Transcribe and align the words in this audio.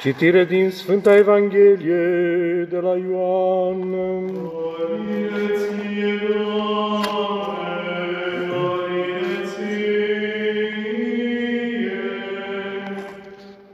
Citire 0.00 0.44
din 0.44 0.70
Sfânta 0.70 1.16
Evanghelie 1.16 2.66
de 2.70 2.76
la 2.76 2.96
Ioan. 2.96 3.94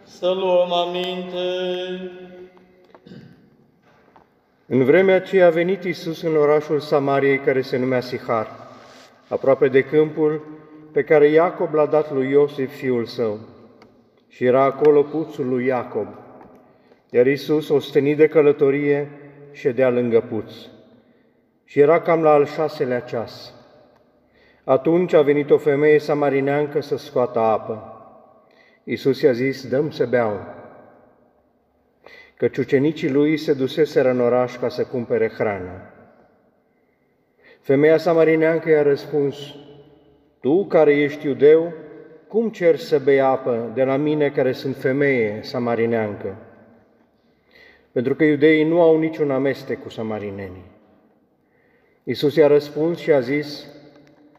Să 0.05 0.27
luăm 0.27 0.73
aminte. 0.73 1.39
În 4.67 4.85
vremea 4.85 5.15
aceea 5.15 5.47
a 5.47 5.51
venit 5.51 5.85
Isus 5.85 6.23
în 6.23 6.37
orașul 6.37 6.81
Samariei 6.81 7.39
care 7.39 7.61
se 7.61 7.77
numea 7.77 8.01
Sihar, 8.01 8.49
aproape 9.29 9.69
de 9.69 9.83
câmpul 9.83 10.45
pe 10.93 11.03
care 11.03 11.29
Iacob 11.29 11.75
l-a 11.75 11.87
dat 11.87 12.13
lui 12.13 12.31
Iosif, 12.31 12.77
fiul 12.77 13.05
său. 13.05 13.39
Și 14.37 14.45
era 14.45 14.63
acolo 14.63 15.03
puțul 15.03 15.49
lui 15.49 15.67
Iacob. 15.67 16.07
Iar 17.11 17.27
Isus, 17.27 17.69
ostenit 17.69 18.17
de 18.17 18.29
călătorie, 18.29 19.11
ședea 19.53 19.91
lângă 19.91 20.21
puț. 20.21 20.53
Și 21.65 21.81
era 21.81 22.01
cam 22.01 22.23
la 22.23 22.31
al 22.31 22.47
șaselea 22.47 23.01
ceas. 23.01 23.55
Atunci 24.65 25.13
a 25.13 25.23
venit 25.23 25.51
o 25.51 25.59
femeie 25.59 25.99
samarineancă 25.99 26.81
să 26.81 26.97
scoată 26.97 27.39
apă. 27.39 28.03
Isus 28.85 29.21
i-a 29.21 29.33
zis, 29.33 29.69
dăm 29.69 29.91
să 29.91 30.07
beau. 30.07 30.41
Căci 32.37 32.57
ucenicii 32.57 33.11
lui 33.11 33.37
se 33.37 33.53
duseseră 33.53 34.11
în 34.11 34.21
oraș 34.21 34.57
ca 34.57 34.69
să 34.69 34.85
cumpere 34.85 35.29
hrană. 35.29 35.93
Femeia 37.61 37.97
samarineancă 37.97 38.71
i-a 38.71 38.83
răspuns, 38.83 39.37
Tu 40.41 40.67
care 40.67 40.97
ești 40.97 41.27
iudeu, 41.27 41.73
cum 42.29 42.49
cer 42.49 42.77
să 42.77 42.99
bei 42.99 43.21
apă 43.21 43.71
de 43.75 43.85
la 43.85 43.97
mine 43.97 44.31
care 44.31 44.53
sunt 44.53 44.77
femeie 44.77 45.41
samarineancă? 45.43 46.37
Pentru 47.93 48.15
că 48.15 48.25
iudeii 48.25 48.65
nu 48.65 48.81
au 48.81 48.99
niciun 48.99 49.31
amestec 49.31 49.83
cu 49.83 49.89
samarinenii. 49.89 50.75
Isus 52.05 52.35
i-a 52.35 52.47
răspuns 52.47 52.99
și 52.99 53.13
a 53.13 53.21
zis, 53.21 53.67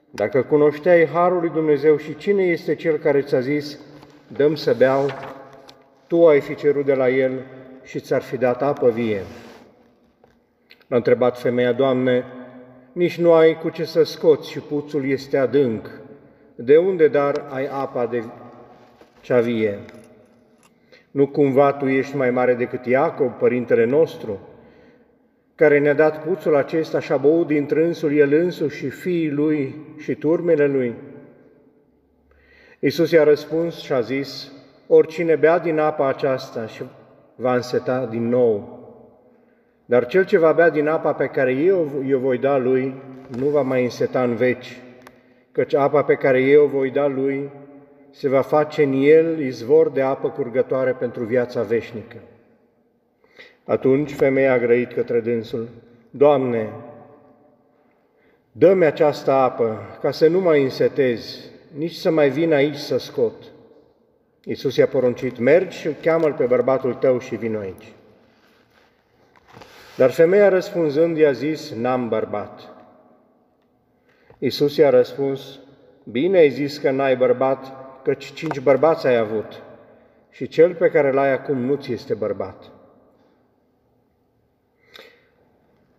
Dacă 0.10 0.44
cunoșteai 0.44 1.06
Harul 1.06 1.40
lui 1.40 1.50
Dumnezeu 1.50 1.98
și 1.98 2.16
cine 2.16 2.44
este 2.44 2.76
Cel 2.76 2.98
care 2.98 3.22
ți-a 3.22 3.40
zis, 3.40 3.80
dăm 4.28 4.56
să 4.56 4.74
beau, 4.74 5.06
tu 6.08 6.28
ai 6.28 6.40
fi 6.40 6.56
cerut 6.56 6.86
de 6.86 6.94
la 6.94 7.10
El 7.10 7.46
și 7.84 8.00
ți-ar 8.00 8.22
fi 8.22 8.38
dat 8.38 8.62
apă 8.62 8.90
vie. 8.90 9.22
L-a 10.88 10.96
întrebat 10.96 11.40
femeia, 11.40 11.72
Doamne, 11.72 12.26
nici 12.92 13.18
nu 13.18 13.34
ai 13.34 13.60
cu 13.60 13.70
ce 13.70 13.84
să 13.84 14.04
scoți 14.04 14.50
și 14.50 14.60
puțul 14.60 15.10
este 15.10 15.38
adânc. 15.38 15.90
De 16.60 16.78
unde, 16.78 17.08
dar, 17.08 17.46
ai 17.50 17.68
apa 17.68 18.06
de 18.06 18.24
cea 19.22 19.40
vie? 19.40 19.80
Nu 21.12 21.28
cumva 21.28 21.74
tu 21.74 21.86
ești 21.86 22.16
mai 22.16 22.32
mare 22.32 22.54
decât 22.54 22.86
Iacob, 22.86 23.32
părintele 23.32 23.86
nostru, 23.86 24.40
care 25.56 25.80
ne-a 25.80 25.94
dat 25.94 26.24
puțul 26.24 26.56
acesta 26.56 27.00
și 27.00 27.12
a 27.12 27.18
băut 27.18 27.48
din 27.48 27.66
trânsul 27.66 28.14
el 28.14 28.34
însuși 28.34 28.78
și 28.78 28.90
fiii 28.90 29.30
lui 29.30 29.76
și 29.98 30.16
turmele 30.16 30.68
lui? 30.68 30.96
Iisus 32.80 33.12
i-a 33.12 33.24
răspuns 33.24 33.82
și 33.82 33.94
a 33.94 34.00
zis, 34.00 34.52
oricine 34.88 35.36
bea 35.36 35.60
din 35.60 35.80
apa 35.80 36.08
aceasta 36.08 36.66
și 36.66 36.84
va 37.36 37.56
înseta 37.56 38.06
din 38.06 38.30
nou. 38.30 38.80
Dar 39.86 40.06
cel 40.06 40.26
ce 40.26 40.38
va 40.38 40.52
bea 40.52 40.70
din 40.70 40.88
apa 40.88 41.14
pe 41.14 41.26
care 41.26 41.52
eu 41.52 41.92
o 42.14 42.18
voi 42.18 42.38
da 42.38 42.58
lui, 42.58 42.94
nu 43.38 43.46
va 43.46 43.62
mai 43.62 43.84
înseta 43.84 44.24
în 44.24 44.36
veci, 44.36 44.82
căci 45.58 45.74
apa 45.74 46.04
pe 46.04 46.16
care 46.16 46.42
eu 46.42 46.64
o 46.64 46.68
voi 46.68 46.90
da 46.90 47.08
lui 47.08 47.50
se 48.12 48.30
va 48.30 48.42
face 48.42 48.84
în 48.84 48.94
el 48.94 49.40
izvor 49.40 49.90
de 49.90 50.02
apă 50.02 50.30
curgătoare 50.30 50.92
pentru 50.92 51.24
viața 51.24 51.62
veșnică. 51.62 52.18
Atunci 53.66 54.14
femeia 54.14 54.54
a 54.54 54.58
grăit 54.58 54.94
către 54.94 55.20
dânsul, 55.20 55.68
Doamne, 56.10 56.70
dă-mi 58.52 58.86
această 58.86 59.32
apă 59.32 59.98
ca 60.02 60.12
să 60.12 60.28
nu 60.28 60.40
mai 60.40 60.64
însetez, 60.64 61.50
nici 61.78 61.96
să 61.96 62.12
mai 62.12 62.30
vin 62.30 62.54
aici 62.54 62.78
să 62.78 62.98
scot. 62.98 63.44
Iisus 64.44 64.76
i-a 64.76 64.88
poruncit, 64.88 65.38
mergi 65.38 65.78
și 65.78 65.90
cheamă-l 66.02 66.34
pe 66.34 66.46
bărbatul 66.46 66.94
tău 66.94 67.20
și 67.20 67.36
vin 67.36 67.56
aici. 67.56 67.94
Dar 69.96 70.12
femeia 70.12 70.50
răspunzând 70.50 71.18
i-a 71.18 71.32
zis, 71.32 71.74
n-am 71.74 72.10
bărbat. 72.10 72.77
Iisus 74.40 74.76
i-a 74.78 74.90
răspuns, 74.90 75.60
bine 76.04 76.38
ai 76.38 76.50
zis 76.50 76.78
că 76.78 76.92
n-ai 76.92 77.16
bărbat, 77.18 77.74
căci 78.04 78.32
cinci 78.32 78.60
bărbați 78.60 79.08
ai 79.08 79.18
avut 79.18 79.62
și 80.30 80.48
cel 80.48 80.76
pe 80.76 80.90
care 80.90 81.12
l-ai 81.12 81.32
acum 81.32 81.58
nu 81.58 81.76
ți 81.76 81.92
este 81.92 82.14
bărbat. 82.14 82.72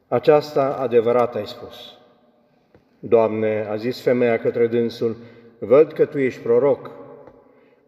Aceasta 0.08 0.76
adevărat 0.76 1.34
ai 1.34 1.46
spus. 1.46 1.98
Doamne, 2.98 3.66
a 3.70 3.76
zis 3.76 4.00
femeia 4.00 4.38
către 4.38 4.66
dânsul, 4.66 5.16
văd 5.58 5.92
că 5.92 6.04
Tu 6.04 6.18
ești 6.18 6.40
proroc. 6.40 6.90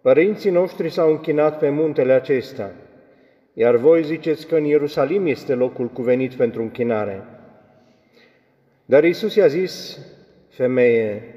Părinții 0.00 0.50
noștri 0.50 0.90
s-au 0.90 1.10
închinat 1.10 1.58
pe 1.58 1.68
muntele 1.68 2.12
acesta, 2.12 2.70
iar 3.52 3.76
voi 3.76 4.04
ziceți 4.04 4.46
că 4.46 4.56
în 4.56 4.64
Ierusalim 4.64 5.26
este 5.26 5.54
locul 5.54 5.88
cuvenit 5.88 6.34
pentru 6.34 6.62
închinare. 6.62 7.24
Dar 8.84 9.04
Isus 9.04 9.34
i-a 9.34 9.46
zis, 9.46 9.98
femeie, 10.50 11.34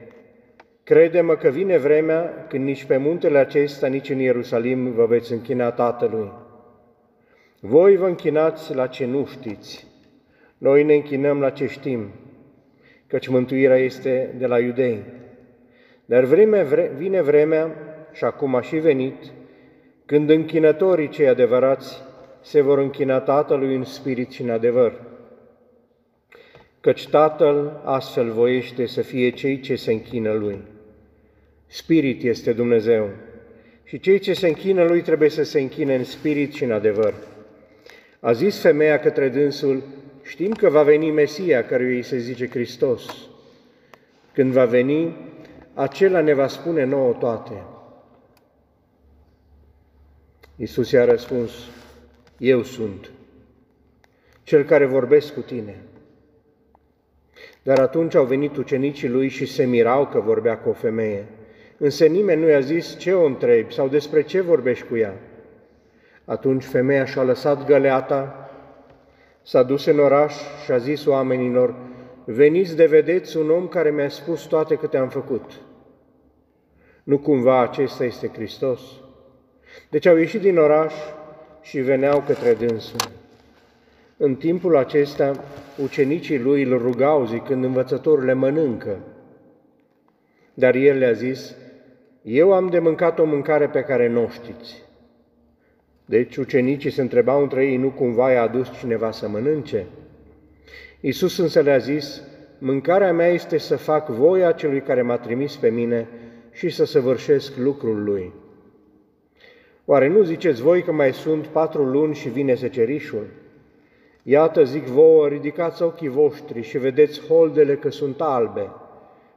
crede-mă 0.83 1.35
că 1.35 1.49
vine 1.49 1.77
vremea 1.77 2.45
când 2.49 2.63
nici 2.63 2.83
pe 2.83 2.97
muntele 2.97 3.37
acesta, 3.37 3.87
nici 3.87 4.09
în 4.09 4.19
Ierusalim 4.19 4.91
vă 4.91 5.05
veți 5.05 5.31
închina 5.31 5.71
Tatălui. 5.71 6.31
Voi 7.59 7.95
vă 7.95 8.05
închinați 8.05 8.75
la 8.75 8.87
ce 8.87 9.05
nu 9.05 9.25
știți, 9.25 9.87
noi 10.57 10.83
ne 10.83 10.93
închinăm 10.93 11.39
la 11.39 11.49
ce 11.49 11.67
știm, 11.67 12.09
căci 13.07 13.27
mântuirea 13.27 13.77
este 13.77 14.35
de 14.37 14.45
la 14.45 14.59
iudei. 14.59 15.03
Dar 16.05 16.23
vreme, 16.23 16.63
vre, 16.63 16.91
vine 16.95 17.21
vremea, 17.21 17.75
și 18.11 18.23
acum 18.23 18.55
a 18.55 18.61
și 18.61 18.75
venit, 18.75 19.15
când 20.05 20.29
închinătorii 20.29 21.09
cei 21.09 21.27
adevărați 21.27 22.01
se 22.41 22.61
vor 22.61 22.77
închina 22.77 23.19
Tatălui 23.19 23.75
în 23.75 23.83
spirit 23.83 24.31
și 24.31 24.41
în 24.41 24.49
adevăr. 24.49 25.12
Căci 26.83 27.07
Tatăl 27.07 27.81
astfel 27.83 28.31
voiește 28.31 28.85
să 28.85 29.01
fie 29.01 29.29
cei 29.29 29.59
ce 29.59 29.75
se 29.75 29.91
închină 29.91 30.31
Lui. 30.31 30.61
Spirit 31.67 32.23
este 32.23 32.53
Dumnezeu 32.53 33.09
și 33.83 33.99
cei 33.99 34.19
ce 34.19 34.33
se 34.33 34.47
închină 34.47 34.83
Lui 34.83 35.01
trebuie 35.01 35.29
să 35.29 35.43
se 35.43 35.59
închine 35.59 35.95
în 35.95 36.03
spirit 36.03 36.53
și 36.53 36.63
în 36.63 36.71
adevăr. 36.71 37.13
A 38.19 38.31
zis 38.31 38.61
femeia 38.61 38.99
către 38.99 39.29
dânsul, 39.29 39.83
știm 40.23 40.51
că 40.51 40.69
va 40.69 40.83
veni 40.83 41.11
Mesia, 41.11 41.65
căruia 41.65 41.95
îi 41.95 42.03
se 42.03 42.17
zice 42.17 42.49
Hristos. 42.49 43.27
Când 44.33 44.51
va 44.51 44.65
veni, 44.65 45.15
acela 45.73 46.21
ne 46.21 46.33
va 46.33 46.47
spune 46.47 46.83
nouă 46.83 47.13
toate. 47.13 47.63
Iisus 50.55 50.91
i-a 50.91 51.05
răspuns, 51.05 51.51
Eu 52.37 52.63
sunt, 52.63 53.11
cel 54.43 54.63
care 54.63 54.85
vorbesc 54.85 55.33
cu 55.33 55.39
tine. 55.39 55.83
Dar 57.63 57.79
atunci 57.79 58.15
au 58.15 58.25
venit 58.25 58.57
ucenicii 58.57 59.09
lui 59.09 59.27
și 59.27 59.45
se 59.45 59.65
mirau 59.65 60.07
că 60.07 60.19
vorbea 60.19 60.57
cu 60.57 60.69
o 60.69 60.73
femeie. 60.73 61.25
Însă 61.77 62.05
nimeni 62.05 62.41
nu 62.41 62.47
i-a 62.47 62.59
zis 62.59 62.97
ce 62.97 63.13
o 63.13 63.25
întrebi 63.25 63.73
sau 63.73 63.87
despre 63.87 64.21
ce 64.21 64.41
vorbești 64.41 64.87
cu 64.87 64.97
ea. 64.97 65.13
Atunci 66.25 66.63
femeia 66.63 67.05
și-a 67.05 67.23
lăsat 67.23 67.65
găleata, 67.65 68.49
s-a 69.41 69.63
dus 69.63 69.85
în 69.85 69.99
oraș 69.99 70.33
și 70.63 70.71
a 70.71 70.77
zis 70.77 71.05
oamenilor, 71.05 71.75
veniți 72.25 72.75
de 72.75 72.85
vedeți 72.85 73.37
un 73.37 73.49
om 73.49 73.67
care 73.67 73.91
mi-a 73.91 74.09
spus 74.09 74.41
toate 74.45 74.75
câte 74.75 74.97
am 74.97 75.09
făcut. 75.09 75.51
Nu 77.03 77.17
cumva 77.17 77.61
acesta 77.61 78.03
este 78.03 78.27
Hristos? 78.27 78.81
Deci 79.89 80.05
au 80.05 80.17
ieșit 80.17 80.41
din 80.41 80.57
oraș 80.57 80.93
și 81.61 81.79
veneau 81.79 82.23
către 82.27 82.53
dânsul. 82.53 82.99
În 84.25 84.35
timpul 84.35 84.77
acesta, 84.77 85.43
ucenicii 85.81 86.39
lui 86.39 86.63
îl 86.63 86.77
rugau 86.77 87.25
zicând, 87.25 87.63
învățătorule, 87.63 88.33
mănâncă. 88.33 88.97
Dar 90.53 90.75
el 90.75 90.97
le-a 90.97 91.11
zis, 91.11 91.55
eu 92.21 92.53
am 92.53 92.67
de 92.67 92.79
mâncat 92.79 93.19
o 93.19 93.25
mâncare 93.25 93.67
pe 93.67 93.81
care 93.81 94.07
nu 94.09 94.29
știți. 94.31 94.83
Deci 96.05 96.35
ucenicii 96.35 96.89
se 96.91 97.01
întrebau 97.01 97.41
între 97.41 97.65
ei, 97.65 97.77
nu 97.77 97.89
cumva 97.89 98.31
i-a 98.31 98.41
adus 98.41 98.71
cineva 98.79 99.11
să 99.11 99.27
mănânce? 99.27 99.85
Iisus 100.99 101.37
însă 101.37 101.59
le-a 101.59 101.77
zis, 101.77 102.21
mâncarea 102.57 103.13
mea 103.13 103.27
este 103.27 103.57
să 103.57 103.75
fac 103.75 104.09
voia 104.09 104.51
celui 104.51 104.81
care 104.81 105.01
m-a 105.01 105.17
trimis 105.17 105.55
pe 105.55 105.69
mine 105.69 106.07
și 106.51 106.69
să 106.69 106.85
săvârșesc 106.85 107.57
lucrul 107.57 108.03
lui. 108.03 108.33
Oare 109.85 110.07
nu 110.07 110.23
ziceți 110.23 110.61
voi 110.61 110.83
că 110.83 110.91
mai 110.91 111.13
sunt 111.13 111.45
patru 111.47 111.83
luni 111.83 112.15
și 112.15 112.29
vine 112.29 112.55
secerișul? 112.55 113.41
Iată, 114.23 114.63
zic 114.63 114.83
vouă, 114.83 115.27
ridicați 115.27 115.81
ochii 115.81 116.07
voștri 116.07 116.61
și 116.61 116.77
vedeți 116.77 117.21
holdele 117.27 117.75
că 117.75 117.89
sunt 117.89 118.21
albe, 118.21 118.69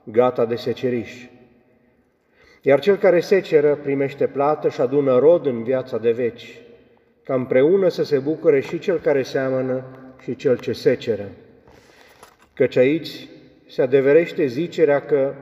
gata 0.05 0.44
de 0.44 0.55
seceriș. 0.55 1.27
Iar 2.62 2.81
cel 2.81 2.97
care 2.97 3.21
seceră 3.21 3.75
primește 3.75 4.27
plată 4.27 4.69
și 4.69 4.81
adună 4.81 5.19
rod 5.19 5.47
în 5.47 5.62
viața 5.62 5.99
de 5.99 6.11
veci, 6.11 6.61
ca 7.23 7.35
împreună 7.35 7.88
să 7.88 8.05
se 8.05 8.19
bucure 8.19 8.61
și 8.61 8.79
cel 8.79 8.99
care 8.99 9.23
seamănă 9.23 9.85
și 10.23 10.37
cel 10.37 10.59
ce 10.59 10.73
seceră. 10.73 11.29
Căci 12.55 12.77
aici 12.77 13.29
se 13.69 13.83
adeverește 13.83 14.47
zicerea 14.47 15.00
că 15.00 15.35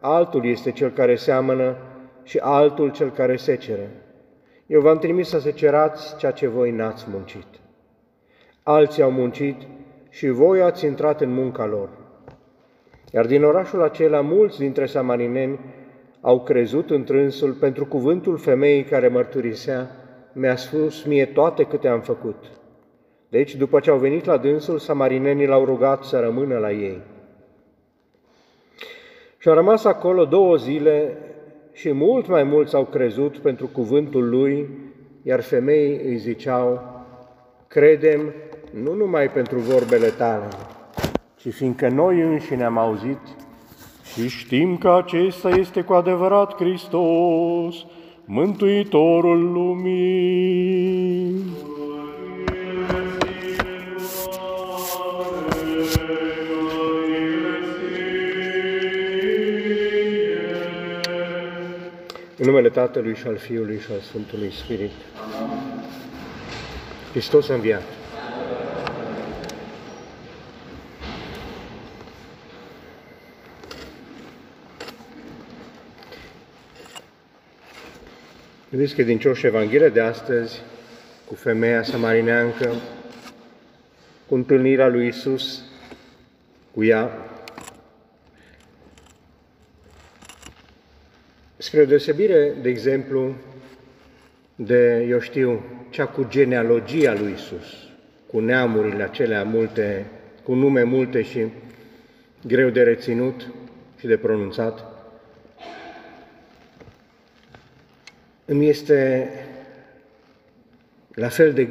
altul 0.00 0.46
este 0.46 0.70
cel 0.70 0.90
care 0.90 1.16
seamănă 1.16 1.76
și 2.22 2.38
altul 2.38 2.90
cel 2.90 3.10
care 3.10 3.36
seceră. 3.36 3.88
Eu 4.66 4.80
v-am 4.80 4.98
trimis 4.98 5.28
să 5.28 5.38
secerați 5.38 6.16
ceea 6.16 6.32
ce 6.32 6.46
voi 6.46 6.70
n-ați 6.70 7.06
muncit. 7.10 7.46
Alții 8.70 9.02
au 9.02 9.10
muncit 9.10 9.56
și 10.10 10.28
voi 10.28 10.60
ați 10.62 10.86
intrat 10.86 11.20
în 11.20 11.32
munca 11.32 11.66
lor. 11.66 11.88
Iar 13.12 13.26
din 13.26 13.44
orașul 13.44 13.82
acela, 13.82 14.20
mulți 14.20 14.58
dintre 14.58 14.86
samarineni 14.86 15.58
au 16.20 16.40
crezut 16.40 16.90
în 16.90 17.04
trânsul 17.04 17.52
pentru 17.52 17.86
cuvântul 17.86 18.36
femeii 18.38 18.82
care 18.82 19.08
mărturisea, 19.08 19.90
mi-a 20.32 20.56
spus 20.56 21.04
mie 21.04 21.26
toate 21.26 21.62
câte 21.64 21.88
am 21.88 22.00
făcut. 22.00 22.44
Deci, 23.28 23.54
după 23.56 23.80
ce 23.80 23.90
au 23.90 23.98
venit 23.98 24.24
la 24.24 24.36
dânsul, 24.36 24.78
samarinenii 24.78 25.46
l-au 25.46 25.64
rugat 25.64 26.04
să 26.04 26.18
rămână 26.18 26.58
la 26.58 26.70
ei. 26.70 27.00
Și 29.38 29.48
au 29.48 29.54
rămas 29.54 29.84
acolo 29.84 30.24
două 30.24 30.56
zile 30.56 31.16
și 31.72 31.92
mult 31.92 32.26
mai 32.26 32.42
mulți 32.42 32.74
au 32.74 32.84
crezut 32.84 33.38
pentru 33.38 33.66
cuvântul 33.66 34.28
lui, 34.28 34.68
iar 35.22 35.40
femeii 35.40 36.00
îi 36.04 36.16
ziceau, 36.16 36.96
credem 37.68 38.32
nu 38.72 38.94
numai 38.94 39.30
pentru 39.30 39.58
vorbele 39.58 40.08
tale, 40.08 40.48
ci 41.36 41.52
fiindcă 41.52 41.88
noi 41.88 42.20
înșine 42.20 42.64
am 42.64 42.78
auzit 42.78 43.18
și 44.12 44.28
știm 44.28 44.78
că 44.78 44.90
acesta 44.90 45.48
este 45.48 45.80
cu 45.80 45.92
adevărat 45.92 46.54
Hristos, 46.54 47.74
Mântuitorul 48.24 49.52
lumii. 49.52 50.46
În 62.36 62.46
numele 62.46 62.68
Tatălui 62.68 63.14
și 63.14 63.26
al 63.26 63.36
Fiului 63.36 63.78
și 63.78 63.92
al 63.92 64.00
Sfântului 64.00 64.52
Spirit. 64.52 64.92
Hristos 67.12 67.48
a 67.48 67.54
înviat. 67.54 67.97
Iubiți 78.72 78.94
credincioși, 78.94 79.46
Evanghelia 79.46 79.88
de 79.88 80.00
astăzi, 80.00 80.60
cu 81.26 81.34
femeia 81.34 81.82
samarineancă, 81.82 82.72
cu 84.26 84.34
întâlnirea 84.34 84.88
lui 84.88 85.06
Isus 85.06 85.64
cu 86.74 86.84
ea, 86.84 87.10
spre 91.56 91.84
deosebire, 91.84 92.52
de 92.62 92.68
exemplu, 92.68 93.34
de, 94.54 95.06
eu 95.08 95.20
știu, 95.20 95.64
cea 95.90 96.06
cu 96.06 96.26
genealogia 96.28 97.14
lui 97.14 97.32
Isus, 97.32 97.74
cu 98.26 98.40
neamurile 98.40 99.02
acelea 99.02 99.44
multe, 99.44 100.06
cu 100.42 100.54
nume 100.54 100.82
multe 100.82 101.22
și 101.22 101.46
greu 102.46 102.68
de 102.68 102.82
reținut 102.82 103.46
și 103.98 104.06
de 104.06 104.16
pronunțat, 104.16 104.97
îmi 108.48 108.68
este 108.68 109.28
la 111.14 111.28
fel 111.28 111.52
de 111.52 111.68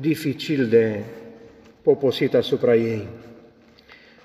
dificil 0.00 0.66
de 0.66 1.00
poposit 1.82 2.34
asupra 2.34 2.74
ei. 2.74 3.08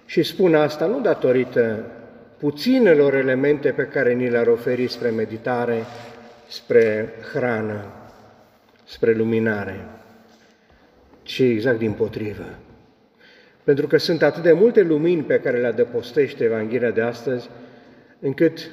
Și 0.05 0.23
spun 0.23 0.55
asta 0.55 0.85
nu 0.85 1.01
datorită 1.01 1.91
puținelor 2.37 3.13
elemente 3.13 3.69
pe 3.69 3.83
care 3.83 4.13
ni 4.13 4.29
le-ar 4.29 4.47
oferi 4.47 4.87
spre 4.87 5.09
meditare, 5.09 5.83
spre 6.47 7.13
hrană, 7.33 7.85
spre 8.85 9.13
luminare, 9.13 9.85
ci 11.23 11.39
exact 11.39 11.77
din 11.77 11.91
potrivă. 11.91 12.45
Pentru 13.63 13.87
că 13.87 13.97
sunt 13.97 14.21
atât 14.21 14.43
de 14.43 14.53
multe 14.53 14.81
lumini 14.81 15.23
pe 15.23 15.39
care 15.39 15.59
le 15.59 15.67
adăpostește 15.67 16.43
Evanghelia 16.43 16.91
de 16.91 17.01
astăzi, 17.01 17.49
încât 18.19 18.71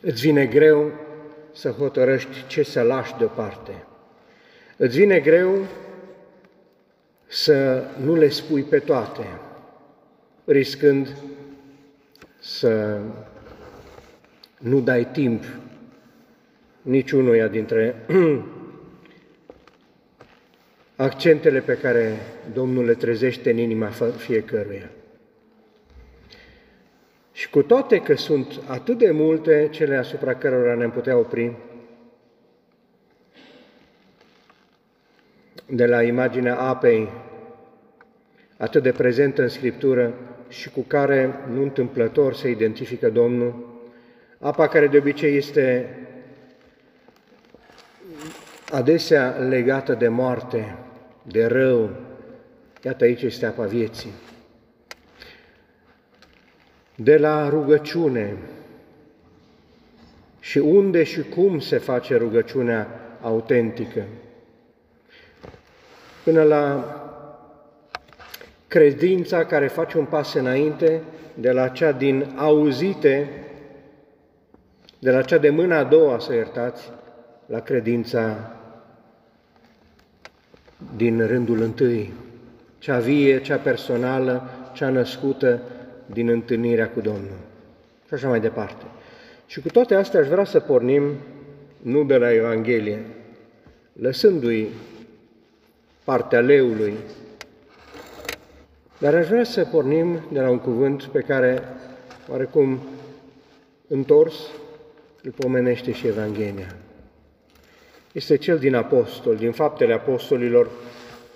îți 0.00 0.20
vine 0.20 0.46
greu 0.46 0.92
să 1.52 1.70
hotărăști 1.70 2.46
ce 2.46 2.62
să 2.62 2.82
lași 2.82 3.16
deoparte. 3.18 3.84
Îți 4.76 4.96
vine 4.96 5.20
greu 5.20 5.66
să 7.26 7.84
nu 8.04 8.14
le 8.14 8.28
spui 8.28 8.62
pe 8.62 8.78
toate, 8.78 9.26
riscând 10.44 11.16
să 12.38 13.00
nu 14.58 14.80
dai 14.80 15.06
timp 15.12 15.44
niciunuia 16.82 17.48
dintre 17.48 17.96
accentele 20.96 21.60
pe 21.60 21.74
care 21.74 22.16
Domnul 22.52 22.84
le 22.84 22.94
trezește 22.94 23.50
în 23.50 23.58
inima 23.58 23.90
fiecăruia. 24.16 24.90
Și 27.42 27.50
cu 27.50 27.62
toate 27.62 28.00
că 28.00 28.14
sunt 28.14 28.60
atât 28.66 28.98
de 28.98 29.10
multe 29.10 29.68
cele 29.70 29.96
asupra 29.96 30.34
cărora 30.34 30.74
ne 30.74 30.88
putea 30.88 31.16
opri, 31.16 31.56
de 35.66 35.86
la 35.86 36.02
imaginea 36.02 36.58
apei, 36.58 37.08
atât 38.56 38.82
de 38.82 38.92
prezentă 38.92 39.42
în 39.42 39.48
Scriptură 39.48 40.14
și 40.48 40.70
cu 40.70 40.80
care 40.80 41.34
nu 41.52 41.62
întâmplător 41.62 42.34
se 42.34 42.50
identifică 42.50 43.10
Domnul, 43.10 43.80
apa 44.38 44.68
care 44.68 44.86
de 44.86 44.98
obicei 44.98 45.36
este 45.36 45.96
adesea 48.70 49.28
legată 49.30 49.94
de 49.94 50.08
moarte, 50.08 50.76
de 51.22 51.46
rău, 51.46 51.90
iată 52.82 53.04
aici 53.04 53.22
este 53.22 53.46
apa 53.46 53.64
vieții 53.64 54.12
de 57.02 57.16
la 57.16 57.48
rugăciune. 57.48 58.36
Și 60.40 60.58
unde 60.58 61.02
și 61.02 61.22
cum 61.22 61.58
se 61.58 61.78
face 61.78 62.16
rugăciunea 62.16 62.86
autentică, 63.20 64.02
până 66.24 66.42
la 66.42 66.84
credința 68.68 69.44
care 69.44 69.68
face 69.68 69.98
un 69.98 70.04
pas 70.04 70.34
înainte 70.34 71.00
de 71.34 71.50
la 71.50 71.68
cea 71.68 71.92
din 71.92 72.32
auzite, 72.36 73.30
de 74.98 75.10
la 75.10 75.22
cea 75.22 75.38
de 75.38 75.50
mâna 75.50 75.78
a 75.78 75.84
doua, 75.84 76.18
să 76.18 76.34
iertați, 76.34 76.90
la 77.46 77.60
credința 77.60 78.50
din 80.96 81.26
rândul 81.26 81.60
întâi, 81.60 82.12
cea 82.78 82.98
vie, 82.98 83.40
cea 83.40 83.56
personală, 83.56 84.50
cea 84.72 84.88
născută 84.88 85.60
din 86.06 86.28
întâlnirea 86.28 86.88
cu 86.90 87.00
Domnul. 87.00 87.38
Și 88.06 88.14
așa 88.14 88.28
mai 88.28 88.40
departe. 88.40 88.84
Și 89.46 89.60
cu 89.60 89.68
toate 89.68 89.94
astea 89.94 90.20
aș 90.20 90.26
vrea 90.26 90.44
să 90.44 90.60
pornim 90.60 91.12
nu 91.82 92.04
de 92.04 92.16
la 92.16 92.32
Evanghelie, 92.32 93.02
lăsându-i 93.92 94.68
partea 96.04 96.40
leului, 96.40 96.94
dar 98.98 99.14
aș 99.14 99.26
vrea 99.26 99.44
să 99.44 99.64
pornim 99.64 100.20
de 100.32 100.40
la 100.40 100.50
un 100.50 100.58
cuvânt 100.58 101.02
pe 101.02 101.20
care, 101.20 101.62
oarecum 102.28 102.78
întors, 103.88 104.34
îl 105.22 105.30
pomenește 105.30 105.92
și 105.92 106.06
Evanghelia. 106.06 106.74
Este 108.12 108.36
cel 108.36 108.58
din 108.58 108.74
apostol, 108.74 109.36
din 109.36 109.52
faptele 109.52 109.92
apostolilor, 109.92 110.70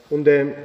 unde 0.09 0.57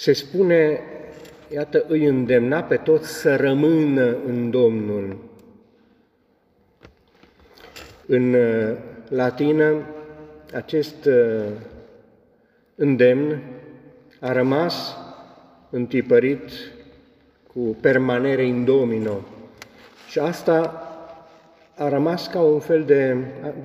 Se 0.00 0.12
spune, 0.12 0.80
iată, 1.48 1.84
îi 1.88 2.04
îndemna 2.04 2.62
pe 2.62 2.76
toți 2.76 3.08
să 3.08 3.36
rămână 3.36 4.16
în 4.26 4.50
Domnul. 4.50 5.16
În 8.06 8.34
uh, 8.34 8.76
latină, 9.08 9.74
acest 10.54 11.04
uh, 11.04 11.44
îndemn 12.74 13.42
a 14.20 14.32
rămas 14.32 14.96
întipărit 15.70 16.50
cu 17.52 17.76
permanere 17.80 18.46
in 18.46 18.64
domino. 18.64 19.20
Și 20.08 20.18
asta 20.18 20.82
a 21.76 21.88
rămas 21.88 22.26
ca 22.26 22.40
un 22.40 22.60
fel 22.60 22.84
de, 22.84 23.16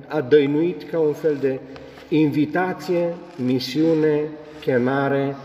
a 0.06 0.20
dăinuit 0.20 0.90
ca 0.90 0.98
un 0.98 1.12
fel 1.12 1.36
de 1.36 1.60
invitație, 2.08 3.14
misiune, 3.36 4.20
chemare 4.60 5.36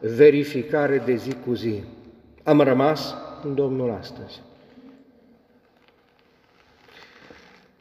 verificare 0.00 1.02
de 1.04 1.14
zi 1.14 1.36
cu 1.44 1.54
zi. 1.54 1.82
Am 2.42 2.60
rămas 2.60 3.14
în 3.44 3.54
Domnul 3.54 3.90
astăzi. 3.90 4.42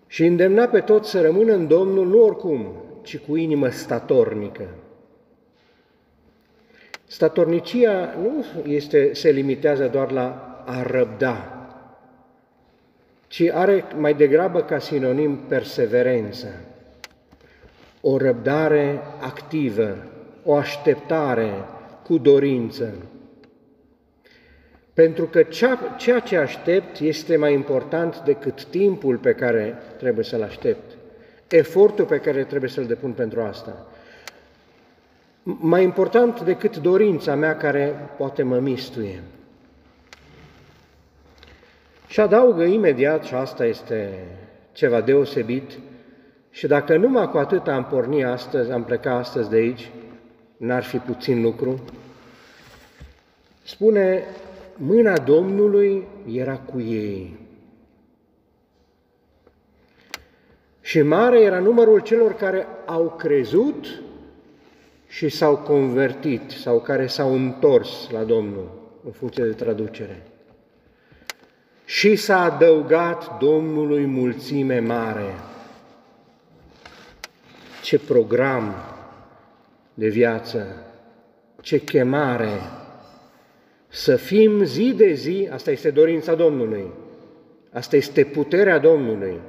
Și 0.07 0.25
îndemna 0.25 0.65
pe 0.65 0.79
toți 0.79 1.09
să 1.09 1.21
rămână 1.21 1.53
în 1.53 1.67
Domnul 1.67 2.07
nu 2.07 2.23
oricum, 2.23 2.75
ci 3.01 3.17
cu 3.17 3.35
inimă 3.35 3.69
statornică. 3.69 4.67
Statornicia 7.07 8.15
nu 8.21 8.45
este, 8.71 9.13
se 9.13 9.29
limitează 9.29 9.87
doar 9.87 10.11
la 10.11 10.49
a 10.65 10.81
răbda, 10.81 11.53
ci 13.27 13.41
are 13.41 13.85
mai 13.97 14.13
degrabă 14.13 14.61
ca 14.61 14.79
sinonim 14.79 15.37
perseverență, 15.37 16.47
o 18.01 18.17
răbdare 18.17 19.01
activă, 19.19 19.95
o 20.43 20.55
așteptare 20.55 21.51
cu 22.09 22.17
dorință. 22.17 22.93
Pentru 24.93 25.25
că 25.25 25.43
ceea 25.97 26.19
ce 26.19 26.37
aștept 26.37 26.99
este 26.99 27.37
mai 27.37 27.53
important 27.53 28.21
decât 28.25 28.63
timpul 28.63 29.17
pe 29.17 29.33
care 29.33 29.77
trebuie 29.97 30.25
să-l 30.25 30.41
aștept, 30.41 30.97
efortul 31.47 32.05
pe 32.05 32.19
care 32.19 32.43
trebuie 32.43 32.69
să-l 32.69 32.85
depun 32.85 33.11
pentru 33.11 33.41
asta. 33.41 33.87
Mai 35.43 35.83
important 35.83 36.41
decât 36.41 36.77
dorința 36.77 37.35
mea 37.35 37.57
care 37.57 38.09
poate 38.17 38.43
mă 38.43 38.59
mistuie. 38.59 39.21
Și 42.07 42.19
adaugă 42.19 42.63
imediat, 42.63 43.23
și 43.23 43.33
asta 43.33 43.65
este 43.65 44.09
ceva 44.71 45.01
deosebit, 45.01 45.71
și 46.49 46.67
dacă 46.67 46.97
numai 46.97 47.29
cu 47.29 47.37
atât 47.37 47.67
am 47.67 47.85
pornit 47.85 48.25
astăzi, 48.25 48.71
am 48.71 48.83
plecat 48.83 49.19
astăzi 49.19 49.49
de 49.49 49.55
aici, 49.55 49.89
n-ar 50.59 50.83
fi 50.83 50.97
puțin 50.97 51.41
lucru, 51.41 51.79
spune, 53.63 54.23
mâna 54.75 55.17
Domnului 55.17 56.07
era 56.31 56.57
cu 56.57 56.79
ei. 56.79 57.37
Și 60.81 61.01
mare 61.01 61.41
era 61.41 61.59
numărul 61.59 61.99
celor 61.99 62.33
care 62.33 62.67
au 62.85 63.15
crezut 63.17 64.01
și 65.07 65.29
s-au 65.29 65.57
convertit 65.57 66.49
sau 66.49 66.79
care 66.79 67.07
s-au 67.07 67.33
întors 67.33 68.09
la 68.11 68.23
Domnul, 68.23 68.71
în 69.05 69.11
funcție 69.11 69.43
de 69.43 69.53
traducere. 69.53 70.23
Și 71.85 72.15
s-a 72.15 72.43
adăugat 72.43 73.37
Domnului 73.39 74.05
mulțime 74.05 74.79
mare. 74.79 75.33
Ce 77.83 77.99
program 77.99 78.88
de 79.99 80.07
viață, 80.07 80.85
ce 81.61 81.79
chemare! 81.79 82.59
Să 83.87 84.15
fim 84.15 84.63
zi 84.63 84.93
de 84.95 85.13
zi, 85.13 85.49
asta 85.51 85.71
este 85.71 85.91
dorința 85.91 86.35
Domnului, 86.35 86.91
asta 87.71 87.95
este 87.95 88.23
puterea 88.23 88.77
Domnului, 88.77 89.39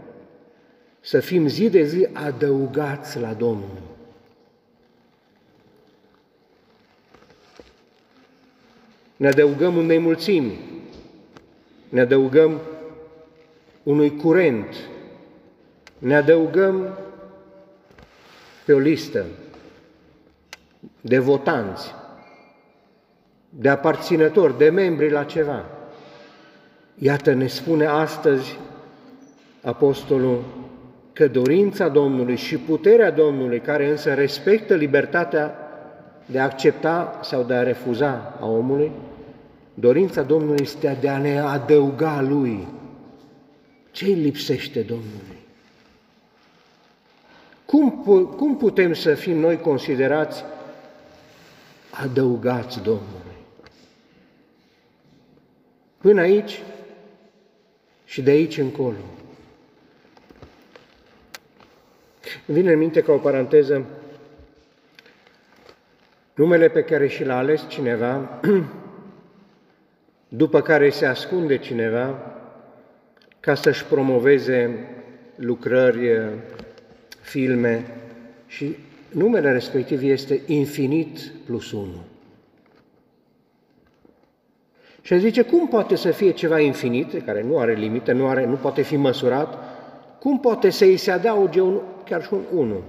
să 1.00 1.20
fim 1.20 1.46
zi 1.46 1.70
de 1.70 1.82
zi 1.82 2.08
adăugați 2.12 3.18
la 3.18 3.32
Domnul. 3.32 3.82
Ne 9.16 9.28
adăugăm 9.28 9.76
unei 9.76 9.98
mulțimi, 9.98 10.58
ne 11.88 12.00
adăugăm 12.00 12.60
unui 13.82 14.16
curent, 14.16 14.74
ne 15.98 16.16
adăugăm 16.16 16.98
pe 18.64 18.72
o 18.72 18.78
listă 18.78 19.26
de 21.00 21.18
votanți, 21.18 21.94
de 23.48 23.68
aparținători, 23.68 24.58
de 24.58 24.68
membri 24.68 25.10
la 25.10 25.24
ceva. 25.24 25.64
Iată, 26.94 27.32
ne 27.32 27.46
spune 27.46 27.86
astăzi 27.86 28.58
Apostolul 29.62 30.42
că 31.12 31.28
dorința 31.28 31.88
Domnului 31.88 32.36
și 32.36 32.56
puterea 32.56 33.10
Domnului, 33.10 33.60
care 33.60 33.90
însă 33.90 34.14
respectă 34.14 34.74
libertatea 34.74 35.54
de 36.26 36.38
a 36.38 36.44
accepta 36.44 37.20
sau 37.22 37.42
de 37.42 37.54
a 37.54 37.62
refuza 37.62 38.36
a 38.40 38.46
omului, 38.46 38.90
dorința 39.74 40.22
Domnului 40.22 40.60
este 40.60 40.96
de 41.00 41.08
a 41.08 41.18
ne 41.18 41.38
adăuga 41.38 42.20
Lui. 42.28 42.66
Ce 43.90 44.04
îi 44.04 44.14
lipsește 44.14 44.80
Domnului? 44.80 45.38
Cum, 47.64 47.90
cum 48.36 48.56
putem 48.56 48.92
să 48.92 49.14
fim 49.14 49.38
noi 49.38 49.56
considerați 49.60 50.44
adăugați 51.90 52.82
Domnului? 52.82 53.38
Până 55.98 56.20
aici 56.20 56.62
și 58.04 58.22
de 58.22 58.30
aici 58.30 58.58
încolo. 58.58 58.96
Îmi 62.46 62.58
vine 62.58 62.72
în 62.72 62.78
minte 62.78 63.02
ca 63.02 63.12
o 63.12 63.16
paranteză 63.16 63.84
numele 66.34 66.68
pe 66.68 66.82
care 66.82 67.08
și 67.08 67.24
l-a 67.24 67.36
ales 67.36 67.64
cineva, 67.68 68.40
după 70.28 70.62
care 70.62 70.90
se 70.90 71.06
ascunde 71.06 71.58
cineva 71.58 72.34
ca 73.40 73.54
să-și 73.54 73.84
promoveze 73.84 74.88
lucrări, 75.36 76.20
filme 77.20 77.86
și 78.46 78.76
numele 79.12 79.52
respectiv 79.52 80.02
este 80.02 80.40
infinit 80.46 81.32
plus 81.44 81.72
unu. 81.72 82.04
Și 85.02 85.18
zice, 85.18 85.42
cum 85.42 85.68
poate 85.68 85.96
să 85.96 86.10
fie 86.10 86.30
ceva 86.30 86.60
infinit, 86.60 87.24
care 87.24 87.42
nu 87.42 87.58
are 87.58 87.74
limite, 87.74 88.12
nu, 88.12 88.28
are, 88.28 88.46
nu 88.46 88.54
poate 88.54 88.82
fi 88.82 88.96
măsurat, 88.96 89.58
cum 90.18 90.40
poate 90.40 90.70
să 90.70 90.84
îi 90.84 90.96
se 90.96 91.10
adauge 91.10 91.60
un, 91.60 91.80
chiar 92.04 92.22
și 92.22 92.32
un 92.32 92.42
1? 92.54 92.82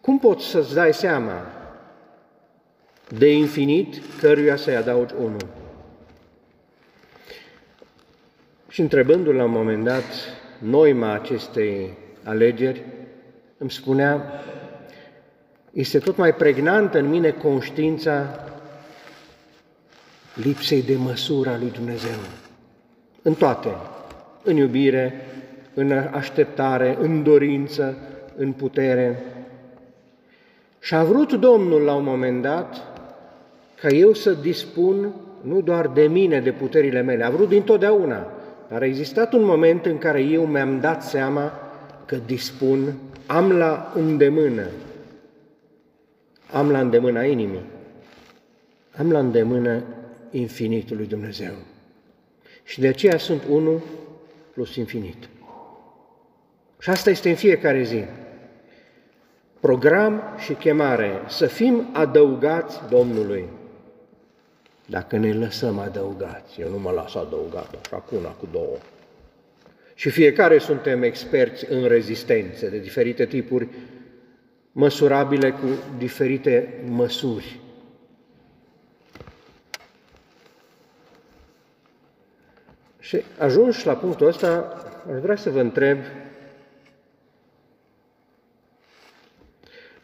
Cum 0.00 0.18
poți 0.18 0.46
să-ți 0.46 0.74
dai 0.74 0.94
seama 0.94 1.46
de 3.18 3.32
infinit 3.32 4.02
căruia 4.20 4.56
să-i 4.56 4.76
adaugi 4.76 5.14
1? 5.20 5.36
Și 8.68 8.80
întrebându-l 8.80 9.34
la 9.34 9.44
un 9.44 9.50
moment 9.50 9.84
dat 9.84 10.04
noima 10.58 11.12
acestei 11.12 11.90
alegeri, 12.22 12.82
îmi 13.58 13.70
spunea, 13.70 14.42
este 15.72 15.98
tot 15.98 16.16
mai 16.16 16.34
pregnantă 16.34 16.98
în 16.98 17.08
mine 17.08 17.30
conștiința 17.30 18.44
lipsei 20.34 20.82
de 20.82 20.96
măsură 20.96 21.50
a 21.50 21.58
lui 21.58 21.70
Dumnezeu. 21.70 22.18
În 23.22 23.34
toate, 23.34 23.68
în 24.42 24.56
iubire, 24.56 25.20
în 25.74 25.92
așteptare, 25.92 26.96
în 27.00 27.22
dorință, 27.22 27.96
în 28.36 28.52
putere. 28.52 29.22
Și 30.80 30.94
a 30.94 31.04
vrut 31.04 31.32
Domnul 31.32 31.82
la 31.82 31.94
un 31.94 32.04
moment 32.04 32.42
dat 32.42 32.82
ca 33.80 33.88
eu 33.88 34.12
să 34.12 34.32
dispun 34.32 35.14
nu 35.40 35.60
doar 35.60 35.86
de 35.86 36.02
mine, 36.02 36.40
de 36.40 36.52
puterile 36.52 37.00
mele, 37.00 37.24
a 37.24 37.30
vrut 37.30 37.48
dintotdeauna, 37.48 38.26
dar 38.68 38.82
a 38.82 38.86
existat 38.86 39.32
un 39.32 39.44
moment 39.44 39.86
în 39.86 39.98
care 39.98 40.20
eu 40.20 40.46
mi-am 40.46 40.80
dat 40.80 41.02
seama 41.02 41.52
că 42.06 42.16
dispun, 42.16 42.94
am 43.26 43.52
la 43.52 43.92
îndemână, 43.94 44.66
am 46.52 46.70
la 46.70 46.80
îndemâna 46.80 47.24
inimii, 47.24 47.66
am 48.96 49.10
la 49.10 49.18
îndemână 49.18 49.82
infinitul 50.30 50.96
lui 50.96 51.06
Dumnezeu. 51.06 51.52
Și 52.64 52.80
de 52.80 52.86
aceea 52.86 53.18
sunt 53.18 53.42
unul 53.48 53.82
plus 54.52 54.76
infinit. 54.76 55.28
Și 56.78 56.90
asta 56.90 57.10
este 57.10 57.28
în 57.28 57.34
fiecare 57.34 57.82
zi. 57.82 58.04
Program 59.60 60.22
și 60.38 60.52
chemare, 60.52 61.22
să 61.28 61.46
fim 61.46 61.88
adăugați 61.92 62.80
Domnului. 62.90 63.48
Dacă 64.86 65.16
ne 65.16 65.32
lăsăm 65.32 65.78
adăugați, 65.78 66.60
eu 66.60 66.68
nu 66.68 66.78
mă 66.78 66.90
las 66.90 67.14
adăugat, 67.14 67.74
așa 67.82 67.96
cu 67.96 68.14
una, 68.14 68.28
cu 68.28 68.48
două. 68.52 68.76
Și 69.94 70.10
fiecare 70.10 70.58
suntem 70.58 71.02
experți 71.02 71.70
în 71.70 71.86
rezistențe 71.86 72.68
de 72.68 72.78
diferite 72.78 73.26
tipuri, 73.26 73.68
măsurabile 74.72 75.50
cu 75.50 75.66
diferite 75.98 76.82
măsuri. 76.86 77.60
Și 83.00 83.22
ajuns 83.38 83.84
la 83.84 83.94
punctul 83.94 84.26
ăsta, 84.26 84.82
aș 85.12 85.20
vrea 85.20 85.36
să 85.36 85.50
vă 85.50 85.60
întreb 85.60 85.98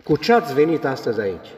cu 0.02 0.16
ce 0.16 0.32
ați 0.32 0.54
venit 0.54 0.85
astăzi 0.85 1.20
aici? 1.20 1.49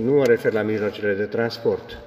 Nu 0.00 0.12
mă 0.12 0.24
refer 0.24 0.52
la 0.52 0.62
mijloacele 0.62 1.14
de 1.14 1.26
transport. 1.26 1.98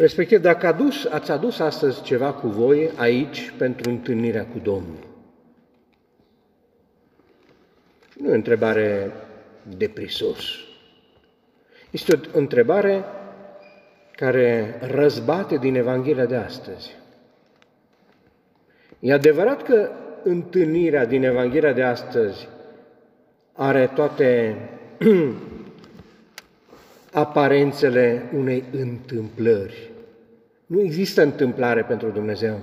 Respectiv, 0.00 0.40
dacă 0.40 0.66
adus, 0.66 1.04
ați 1.04 1.30
adus 1.30 1.58
astăzi 1.58 2.02
ceva 2.02 2.32
cu 2.32 2.46
voi 2.46 2.90
aici 2.96 3.52
pentru 3.58 3.90
întâlnirea 3.90 4.46
cu 4.46 4.58
Domnul. 4.62 5.06
Nu 8.16 8.28
e 8.28 8.30
o 8.30 8.34
întrebare 8.34 9.12
de 9.76 9.88
prisos. 9.88 10.44
Este 11.90 12.20
o 12.34 12.38
întrebare 12.38 13.04
care 14.16 14.78
răzbate 14.80 15.56
din 15.56 15.74
Evanghelia 15.74 16.26
de 16.26 16.36
astăzi. 16.36 16.90
E 19.00 19.12
adevărat 19.12 19.62
că 19.62 19.90
întâlnirea 20.22 21.04
din 21.04 21.24
Evanghelia 21.24 21.72
de 21.72 21.82
astăzi 21.82 22.48
are 23.52 23.86
toate 23.94 24.56
aparențele 27.12 28.30
unei 28.34 28.64
întâmplări. 28.72 29.89
Nu 30.70 30.80
există 30.80 31.22
întâmplare 31.22 31.82
pentru 31.82 32.08
Dumnezeu. 32.08 32.60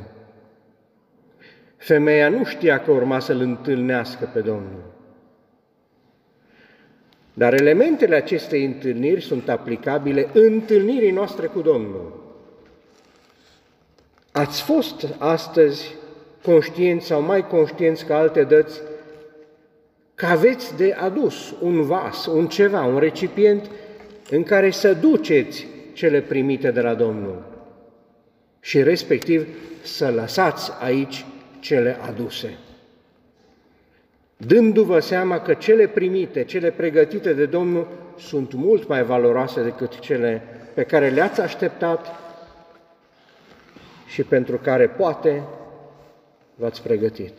Femeia 1.77 2.29
nu 2.29 2.43
știa 2.43 2.79
că 2.79 2.91
urma 2.91 3.19
să-L 3.19 3.39
întâlnească 3.39 4.29
pe 4.33 4.39
Domnul. 4.39 4.83
Dar 7.33 7.53
elementele 7.53 8.15
acestei 8.15 8.65
întâlniri 8.65 9.21
sunt 9.21 9.49
aplicabile 9.49 10.29
întâlnirii 10.33 11.11
noastre 11.11 11.47
cu 11.47 11.61
Domnul. 11.61 12.35
Ați 14.31 14.61
fost 14.61 15.07
astăzi 15.17 15.95
conștienți 16.43 17.05
sau 17.05 17.21
mai 17.21 17.47
conștienți 17.47 18.05
ca 18.05 18.17
alte 18.17 18.43
dăți 18.43 18.81
că 20.15 20.25
aveți 20.25 20.77
de 20.77 20.93
adus 20.99 21.55
un 21.61 21.81
vas, 21.81 22.25
un 22.25 22.47
ceva, 22.47 22.85
un 22.85 22.99
recipient 22.99 23.69
în 24.29 24.43
care 24.43 24.71
să 24.71 24.93
duceți 24.93 25.67
cele 25.93 26.21
primite 26.21 26.71
de 26.71 26.81
la 26.81 26.93
Domnul 26.93 27.55
și 28.67 28.83
respectiv 28.83 29.47
să 29.83 30.11
lăsați 30.11 30.71
aici 30.79 31.25
cele 31.59 31.97
aduse. 32.01 32.57
Dându-vă 34.37 34.99
seama 34.99 35.39
că 35.39 35.53
cele 35.53 35.87
primite, 35.87 36.43
cele 36.43 36.71
pregătite 36.71 37.33
de 37.33 37.45
Domnul 37.45 37.87
sunt 38.17 38.53
mult 38.53 38.87
mai 38.87 39.03
valoroase 39.03 39.63
decât 39.63 39.99
cele 39.99 40.43
pe 40.73 40.83
care 40.83 41.09
le-ați 41.09 41.41
așteptat 41.41 42.15
și 44.07 44.23
pentru 44.23 44.57
care 44.57 44.87
poate 44.87 45.43
v-ați 46.55 46.81
pregătit. 46.81 47.33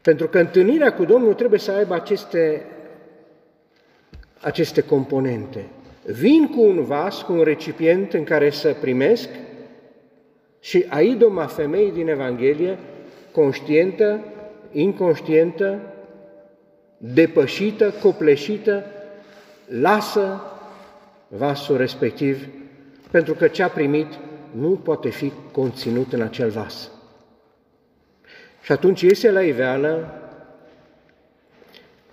Pentru 0.00 0.28
că 0.28 0.38
întâlnirea 0.38 0.92
cu 0.92 1.04
Domnul 1.04 1.34
trebuie 1.34 1.58
să 1.58 1.72
aibă 1.72 1.94
aceste, 1.94 2.66
aceste 4.40 4.80
componente. 4.80 5.64
Vin 6.06 6.48
cu 6.48 6.60
un 6.60 6.84
vas, 6.84 7.22
cu 7.22 7.32
un 7.32 7.42
recipient 7.42 8.12
în 8.12 8.24
care 8.24 8.50
să 8.50 8.76
primesc 8.80 9.28
și 10.60 10.84
aidoma 10.88 11.46
femeii 11.46 11.92
din 11.92 12.08
Evanghelie, 12.08 12.78
conștientă, 13.32 14.24
inconștientă, 14.72 15.80
depășită, 16.96 17.90
copleșită, 18.02 18.84
lasă 19.66 20.40
vasul 21.28 21.76
respectiv, 21.76 22.48
pentru 23.10 23.34
că 23.34 23.48
ce 23.48 23.62
a 23.62 23.68
primit 23.68 24.18
nu 24.50 24.68
poate 24.68 25.08
fi 25.08 25.32
conținut 25.52 26.12
în 26.12 26.20
acel 26.20 26.50
vas. 26.50 26.90
Și 28.62 28.72
atunci 28.72 29.00
iese 29.00 29.30
la 29.30 29.42
iveală 29.42 30.20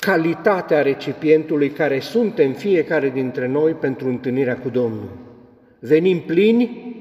calitatea 0.03 0.81
recipientului 0.81 1.69
care 1.69 1.99
suntem 1.99 2.53
fiecare 2.53 3.09
dintre 3.09 3.47
noi 3.47 3.71
pentru 3.71 4.07
întâlnirea 4.07 4.57
cu 4.57 4.69
Domnul. 4.69 5.09
Venim 5.79 6.19
plini? 6.19 6.95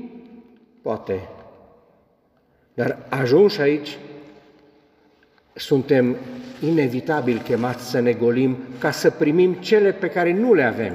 Poate. 0.83 1.29
Dar 2.75 2.99
ajuns 3.09 3.59
aici, 3.59 3.99
suntem 5.55 6.17
inevitabil 6.61 7.39
chemați 7.39 7.91
să 7.91 8.01
ne 8.01 8.13
golim 8.13 8.57
ca 8.79 8.91
să 8.91 9.11
primim 9.11 9.53
cele 9.53 9.93
pe 9.93 10.09
care 10.09 10.33
nu 10.33 10.55
le 10.55 10.63
avem. 10.63 10.95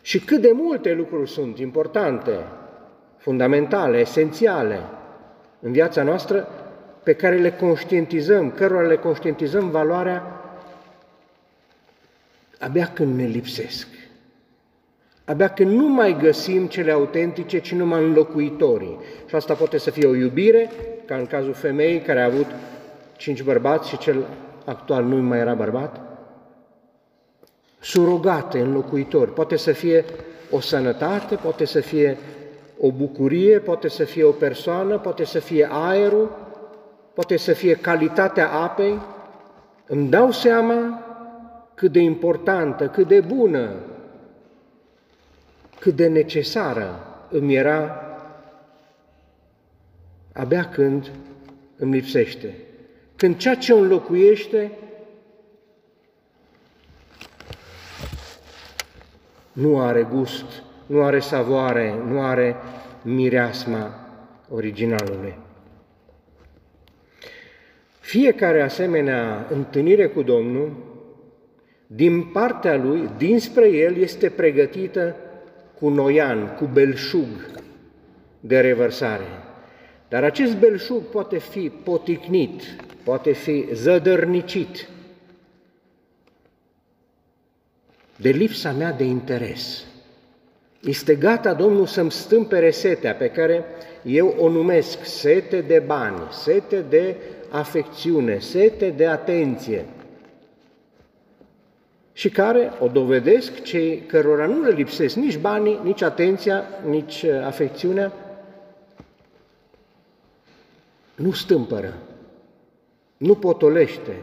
Și 0.00 0.18
cât 0.18 0.40
de 0.40 0.50
multe 0.52 0.94
lucruri 0.94 1.30
sunt 1.30 1.58
importante, 1.58 2.32
fundamentale, 3.16 3.98
esențiale 3.98 4.80
în 5.60 5.72
viața 5.72 6.02
noastră, 6.02 6.48
pe 7.10 7.16
care 7.16 7.36
le 7.36 7.50
conștientizăm, 7.50 8.50
cărora 8.50 8.86
le 8.86 8.96
conștientizăm 8.96 9.70
valoarea 9.70 10.42
abia 12.58 12.90
când 12.94 13.16
ne 13.16 13.24
lipsesc. 13.24 13.86
Abia 15.24 15.48
când 15.48 15.70
nu 15.70 15.88
mai 15.88 16.16
găsim 16.18 16.66
cele 16.66 16.92
autentice, 16.92 17.58
ci 17.58 17.72
numai 17.72 18.04
înlocuitorii. 18.04 18.98
Și 19.26 19.34
asta 19.34 19.54
poate 19.54 19.78
să 19.78 19.90
fie 19.90 20.06
o 20.06 20.14
iubire, 20.14 20.70
ca 21.04 21.16
în 21.16 21.26
cazul 21.26 21.52
femeii 21.52 22.00
care 22.00 22.20
a 22.20 22.24
avut 22.24 22.46
cinci 23.16 23.42
bărbați 23.42 23.88
și 23.88 23.98
cel 23.98 24.26
actual 24.64 25.04
nu 25.04 25.16
mai 25.16 25.38
era 25.38 25.54
bărbat. 25.54 26.00
Surogate, 27.80 28.58
înlocuitori. 28.58 29.32
Poate 29.32 29.56
să 29.56 29.72
fie 29.72 30.04
o 30.50 30.60
sănătate, 30.60 31.34
poate 31.34 31.64
să 31.64 31.80
fie 31.80 32.16
o 32.80 32.90
bucurie, 32.90 33.58
poate 33.58 33.88
să 33.88 34.04
fie 34.04 34.24
o 34.24 34.30
persoană, 34.30 34.98
poate 34.98 35.24
să 35.24 35.38
fie 35.38 35.68
aerul, 35.70 36.48
poate 37.20 37.36
să 37.36 37.52
fie 37.52 37.74
calitatea 37.74 38.50
apei, 38.50 39.00
îmi 39.86 40.08
dau 40.08 40.30
seama 40.30 41.04
cât 41.74 41.92
de 41.92 42.00
importantă, 42.00 42.88
cât 42.88 43.08
de 43.08 43.20
bună, 43.20 43.74
cât 45.78 45.96
de 45.96 46.08
necesară 46.08 47.06
îmi 47.30 47.54
era 47.54 48.02
abia 50.32 50.68
când 50.68 51.10
îmi 51.76 51.92
lipsește. 51.92 52.54
Când 53.16 53.36
ceea 53.36 53.56
ce 53.56 53.72
o 53.72 53.78
înlocuiește 53.78 54.70
nu 59.52 59.80
are 59.80 60.02
gust, 60.02 60.62
nu 60.86 61.02
are 61.02 61.18
savoare, 61.18 62.02
nu 62.06 62.22
are 62.22 62.56
mireasma 63.02 63.94
originalului. 64.50 65.48
Fiecare 68.00 68.62
asemenea 68.62 69.46
întâlnire 69.50 70.06
cu 70.06 70.22
Domnul, 70.22 70.76
din 71.86 72.22
partea 72.22 72.76
Lui, 72.76 73.10
dinspre 73.16 73.68
El, 73.68 73.96
este 73.96 74.28
pregătită 74.28 75.16
cu 75.78 75.88
noian, 75.88 76.54
cu 76.58 76.64
belșug 76.64 77.50
de 78.40 78.60
revărsare. 78.60 79.24
Dar 80.08 80.24
acest 80.24 80.56
belșug 80.56 81.02
poate 81.02 81.38
fi 81.38 81.72
poticnit, 81.84 82.62
poate 83.04 83.32
fi 83.32 83.68
zădărnicit 83.72 84.88
de 88.16 88.30
lipsa 88.30 88.72
mea 88.72 88.92
de 88.92 89.04
interes. 89.04 89.84
Este 90.80 91.14
gata 91.14 91.54
Domnul 91.54 91.86
să-mi 91.86 92.10
stâmpere 92.10 92.70
setea 92.70 93.14
pe 93.14 93.28
care 93.30 93.64
eu 94.02 94.34
o 94.38 94.48
numesc 94.48 95.04
sete 95.04 95.60
de 95.60 95.82
bani, 95.86 96.20
sete 96.30 96.84
de 96.88 97.16
afecțiune, 97.50 98.38
sete 98.38 98.90
de 98.90 99.06
atenție 99.06 99.84
și 102.12 102.30
care 102.30 102.72
o 102.80 102.88
dovedesc 102.88 103.62
cei 103.62 104.02
cărora 104.06 104.46
nu 104.46 104.62
le 104.62 104.70
lipsesc 104.70 105.14
nici 105.14 105.38
banii, 105.38 105.80
nici 105.82 106.02
atenția, 106.02 106.64
nici 106.88 107.22
uh, 107.22 107.44
afecțiunea, 107.44 108.12
nu 111.14 111.32
stâmpără, 111.32 111.94
nu 113.16 113.34
potolește, 113.34 114.16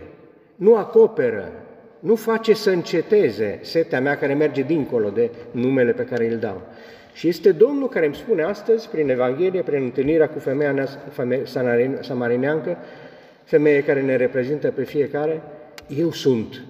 nu 0.55 0.75
acoperă, 0.75 1.51
nu 1.99 2.15
face 2.15 2.53
să 2.53 2.69
înceteze 2.69 3.59
setea 3.61 4.01
mea 4.01 4.17
care 4.17 4.33
merge 4.33 4.61
dincolo 4.61 5.09
de 5.09 5.31
numele 5.51 5.91
pe 5.91 6.03
care 6.03 6.31
îl 6.31 6.37
dau. 6.37 6.61
Și 7.17 7.27
este 7.27 7.51
Domnul 7.51 7.89
care 7.89 8.05
îmi 8.05 8.15
spune 8.15 8.43
astăzi, 8.43 8.89
prin 8.89 9.09
Evanghelie, 9.09 9.61
prin 9.61 9.83
întâlnirea 9.83 10.29
cu 10.29 10.39
femeia 10.39 10.87
samarineancă, 12.01 12.77
femeie 13.43 13.83
care 13.83 14.01
ne 14.01 14.15
reprezintă 14.15 14.71
pe 14.71 14.83
fiecare, 14.83 15.41
eu 15.87 16.11
sunt. 16.11 16.63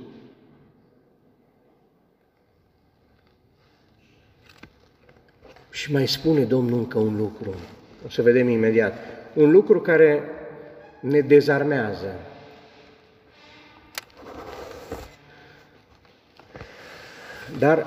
Și 5.71 5.91
mai 5.91 6.07
spune 6.07 6.43
Domnul 6.43 6.77
încă 6.77 6.99
un 6.99 7.15
lucru, 7.17 7.55
o 8.05 8.10
să 8.10 8.21
vedem 8.21 8.49
imediat, 8.49 8.97
un 9.33 9.51
lucru 9.51 9.81
care 9.81 10.23
ne 10.99 11.19
dezarmează. 11.19 12.15
Dar 17.60 17.86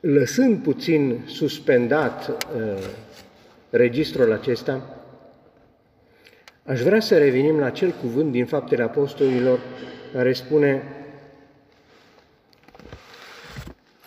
lăsând 0.00 0.62
puțin 0.62 1.24
suspendat 1.26 2.28
uh, 2.28 2.82
registrul 3.70 4.32
acesta, 4.32 4.96
Aș 6.66 6.80
vrea 6.80 7.00
să 7.00 7.18
revenim 7.18 7.58
la 7.58 7.66
acel 7.66 7.90
cuvânt 7.90 8.32
din 8.32 8.46
Faptele 8.46 8.82
Apostolilor 8.82 9.60
care 10.12 10.32
spune 10.32 10.82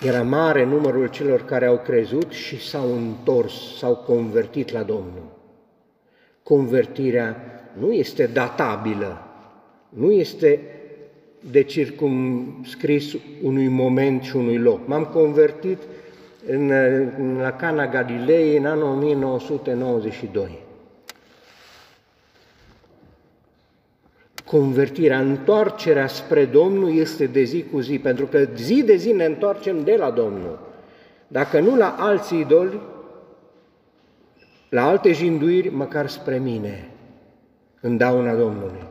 era 0.01 0.23
mare 0.23 0.65
numărul 0.65 1.07
celor 1.07 1.45
care 1.45 1.65
au 1.65 1.77
crezut 1.77 2.31
și 2.31 2.67
s-au 2.67 2.95
întors, 2.95 3.77
s-au 3.77 3.95
convertit 3.95 4.71
la 4.71 4.83
Domnul. 4.83 5.37
Convertirea 6.43 7.35
nu 7.77 7.91
este 7.91 8.25
databilă, 8.25 9.21
nu 9.89 10.11
este 10.11 10.59
de 11.39 11.61
circumscris 11.63 13.15
unui 13.41 13.67
moment 13.67 14.23
și 14.23 14.35
unui 14.35 14.57
loc. 14.57 14.87
M-am 14.87 15.05
convertit 15.05 15.77
în, 16.47 16.69
în, 17.17 17.37
la 17.37 17.51
Cana 17.51 17.87
Galilei 17.87 18.57
în 18.57 18.65
anul 18.65 18.83
1992. 18.83 20.59
Convertirea, 24.45 25.19
întoarcerea 25.19 26.07
spre 26.07 26.45
Domnul 26.45 26.97
este 26.97 27.25
de 27.25 27.43
zi 27.43 27.65
cu 27.71 27.79
zi, 27.79 27.99
pentru 27.99 28.25
că 28.25 28.47
zi 28.55 28.83
de 28.83 28.95
zi 28.95 29.11
ne 29.11 29.25
întoarcem 29.25 29.83
de 29.83 29.95
la 29.95 30.11
Domnul. 30.11 30.59
Dacă 31.27 31.59
nu 31.59 31.75
la 31.75 31.95
alți 31.99 32.35
idoli, 32.35 32.79
la 34.69 34.87
alte 34.87 35.11
jinduiri, 35.11 35.69
măcar 35.69 36.07
spre 36.07 36.37
mine, 36.37 36.89
în 37.81 37.97
dauna 37.97 38.35
Domnului. 38.35 38.83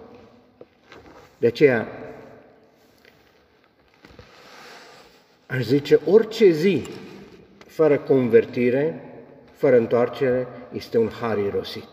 De 1.39 1.47
aceea, 1.47 1.89
aș 5.49 5.63
zice, 5.63 6.01
orice 6.07 6.51
zi 6.51 6.87
fără 7.67 7.99
convertire, 7.99 9.03
fără 9.53 9.77
întoarcere, 9.77 10.47
este 10.73 10.99
un 10.99 11.09
har 11.09 11.39
irosit. 11.39 11.89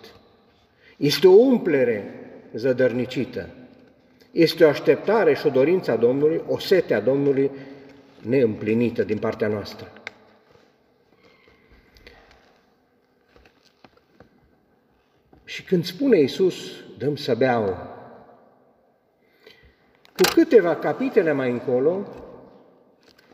Este 0.97 1.27
o 1.27 1.31
umplere 1.31 2.13
zădărnicită. 2.53 3.49
Este 4.31 4.63
o 4.63 4.67
așteptare 4.67 5.33
și 5.33 5.47
o 5.47 5.49
dorință 5.49 5.91
a 5.91 5.95
Domnului, 5.95 6.41
o 6.47 6.59
sete 6.59 6.93
a 6.93 6.99
Domnului 6.99 7.51
neîmplinită 8.21 9.03
din 9.03 9.17
partea 9.17 9.47
noastră. 9.47 9.91
Și 15.43 15.63
când 15.63 15.85
spune 15.85 16.19
Iisus, 16.19 16.55
dăm 16.97 17.15
să 17.15 17.35
beau, 17.35 17.93
cu 20.15 20.33
câteva 20.33 20.75
capitole 20.75 21.31
mai 21.31 21.51
încolo, 21.51 22.07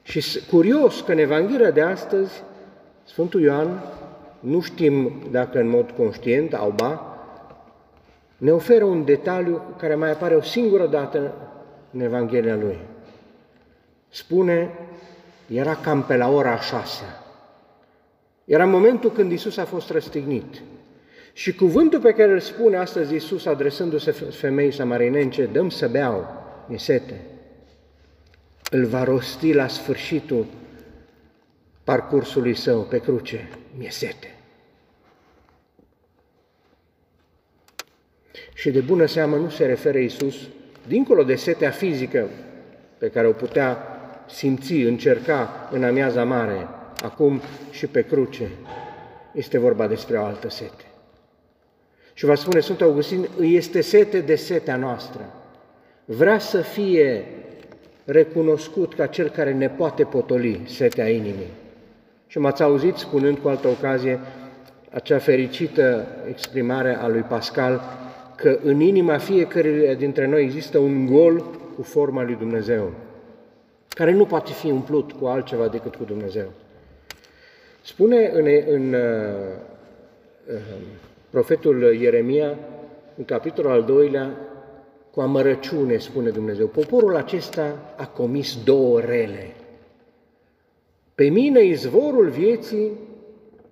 și 0.01 0.39
curios 0.49 1.01
că 1.01 1.11
în 1.11 1.17
Evanghelia 1.17 1.71
de 1.71 1.81
astăzi, 1.81 2.43
Sfântul 3.03 3.41
Ioan, 3.41 3.83
nu 4.39 4.61
știm 4.61 5.11
dacă 5.31 5.59
în 5.59 5.67
mod 5.67 5.91
conștient 5.91 6.53
au 6.53 6.73
ba, 6.75 7.05
ne 8.37 8.51
oferă 8.51 8.83
un 8.83 9.05
detaliu 9.05 9.61
care 9.77 9.95
mai 9.95 10.11
apare 10.11 10.35
o 10.35 10.41
singură 10.41 10.87
dată 10.87 11.33
în 11.93 11.99
Evanghelia 11.99 12.55
lui. 12.55 12.77
Spune, 14.09 14.69
era 15.47 15.75
cam 15.75 16.03
pe 16.03 16.15
la 16.15 16.29
ora 16.29 16.59
șasea. 16.59 17.23
Era 18.45 18.65
momentul 18.65 19.11
când 19.11 19.31
Isus 19.31 19.57
a 19.57 19.65
fost 19.65 19.89
răstignit. 19.89 20.61
Și 21.33 21.55
cuvântul 21.55 21.99
pe 21.99 22.11
care 22.11 22.31
îl 22.31 22.39
spune 22.39 22.77
astăzi 22.77 23.15
Isus 23.15 23.45
adresându-se 23.45 24.11
femeii 24.11 24.71
samarinence, 24.71 25.45
dăm 25.45 25.69
să 25.69 25.87
beau, 25.87 26.27
mi 26.67 26.79
sete, 26.79 27.21
îl 28.73 28.85
va 28.85 29.03
rosti 29.03 29.53
la 29.53 29.67
sfârșitul 29.67 30.45
parcursului 31.83 32.55
său 32.55 32.81
pe 32.81 32.99
cruce, 32.99 33.49
mi 33.77 33.87
sete. 33.89 34.35
Și 38.53 38.71
de 38.71 38.79
bună 38.79 39.05
seamă 39.05 39.35
nu 39.35 39.49
se 39.49 39.65
referă 39.65 39.97
Iisus, 39.97 40.35
dincolo 40.87 41.23
de 41.23 41.35
setea 41.35 41.69
fizică 41.69 42.29
pe 42.97 43.09
care 43.09 43.27
o 43.27 43.31
putea 43.31 43.77
simți, 44.29 44.73
încerca 44.73 45.69
în 45.71 45.83
amiaza 45.83 46.23
mare, 46.23 46.67
acum 47.03 47.41
și 47.71 47.87
pe 47.87 48.01
cruce, 48.01 48.49
este 49.33 49.57
vorba 49.57 49.87
despre 49.87 50.17
o 50.17 50.23
altă 50.23 50.49
sete. 50.49 50.83
Și 52.13 52.25
va 52.25 52.35
spune 52.35 52.59
Sfântul 52.59 52.85
Augustin, 52.85 53.27
îi 53.37 53.55
este 53.55 53.81
sete 53.81 54.19
de 54.19 54.35
setea 54.35 54.75
noastră. 54.75 55.33
Vrea 56.05 56.39
să 56.39 56.61
fie 56.61 57.25
recunoscut 58.11 58.93
ca 58.93 59.05
cel 59.05 59.29
care 59.29 59.53
ne 59.53 59.69
poate 59.69 60.03
potoli 60.03 60.61
setea 60.65 61.09
inimii. 61.09 61.51
Și 62.27 62.39
m-ați 62.39 62.63
auzit 62.63 62.95
spunând 62.95 63.37
cu 63.37 63.47
altă 63.47 63.67
ocazie 63.67 64.19
acea 64.91 65.17
fericită 65.17 66.07
exprimare 66.29 66.95
a 66.95 67.07
lui 67.07 67.21
Pascal 67.21 67.81
că 68.35 68.59
în 68.63 68.79
inima 68.79 69.17
fiecare 69.17 69.95
dintre 69.95 70.27
noi 70.27 70.43
există 70.43 70.77
un 70.77 71.05
gol 71.05 71.45
cu 71.75 71.81
forma 71.81 72.23
lui 72.23 72.35
Dumnezeu, 72.35 72.91
care 73.89 74.11
nu 74.11 74.25
poate 74.25 74.51
fi 74.51 74.67
umplut 74.67 75.11
cu 75.11 75.25
altceva 75.25 75.67
decât 75.67 75.95
cu 75.95 76.03
Dumnezeu. 76.03 76.51
Spune 77.81 78.31
în, 78.33 78.47
în 78.67 78.93
uh, 78.93 78.99
uh, 80.47 80.55
profetul 81.29 81.93
Ieremia, 81.99 82.55
în 83.17 83.25
capitolul 83.25 83.71
al 83.71 83.83
doilea, 83.83 84.29
cu 85.11 85.21
amărăciune, 85.21 85.97
spune 85.97 86.29
Dumnezeu, 86.29 86.67
poporul 86.67 87.15
acesta 87.15 87.93
a 87.97 88.07
comis 88.07 88.63
două 88.63 88.99
rele. 88.99 89.55
Pe 91.15 91.29
mine, 91.29 91.63
izvorul 91.63 92.29
vieții, 92.29 92.91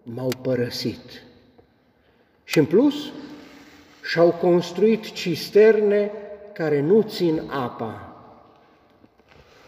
m-au 0.03 0.31
părăsit. 0.41 1.23
Și 2.43 2.59
în 2.59 2.65
plus, 2.65 3.11
și-au 4.03 4.31
construit 4.31 5.11
cisterne 5.11 6.11
care 6.53 6.81
nu 6.81 7.01
țin 7.01 7.41
apa, 7.49 8.15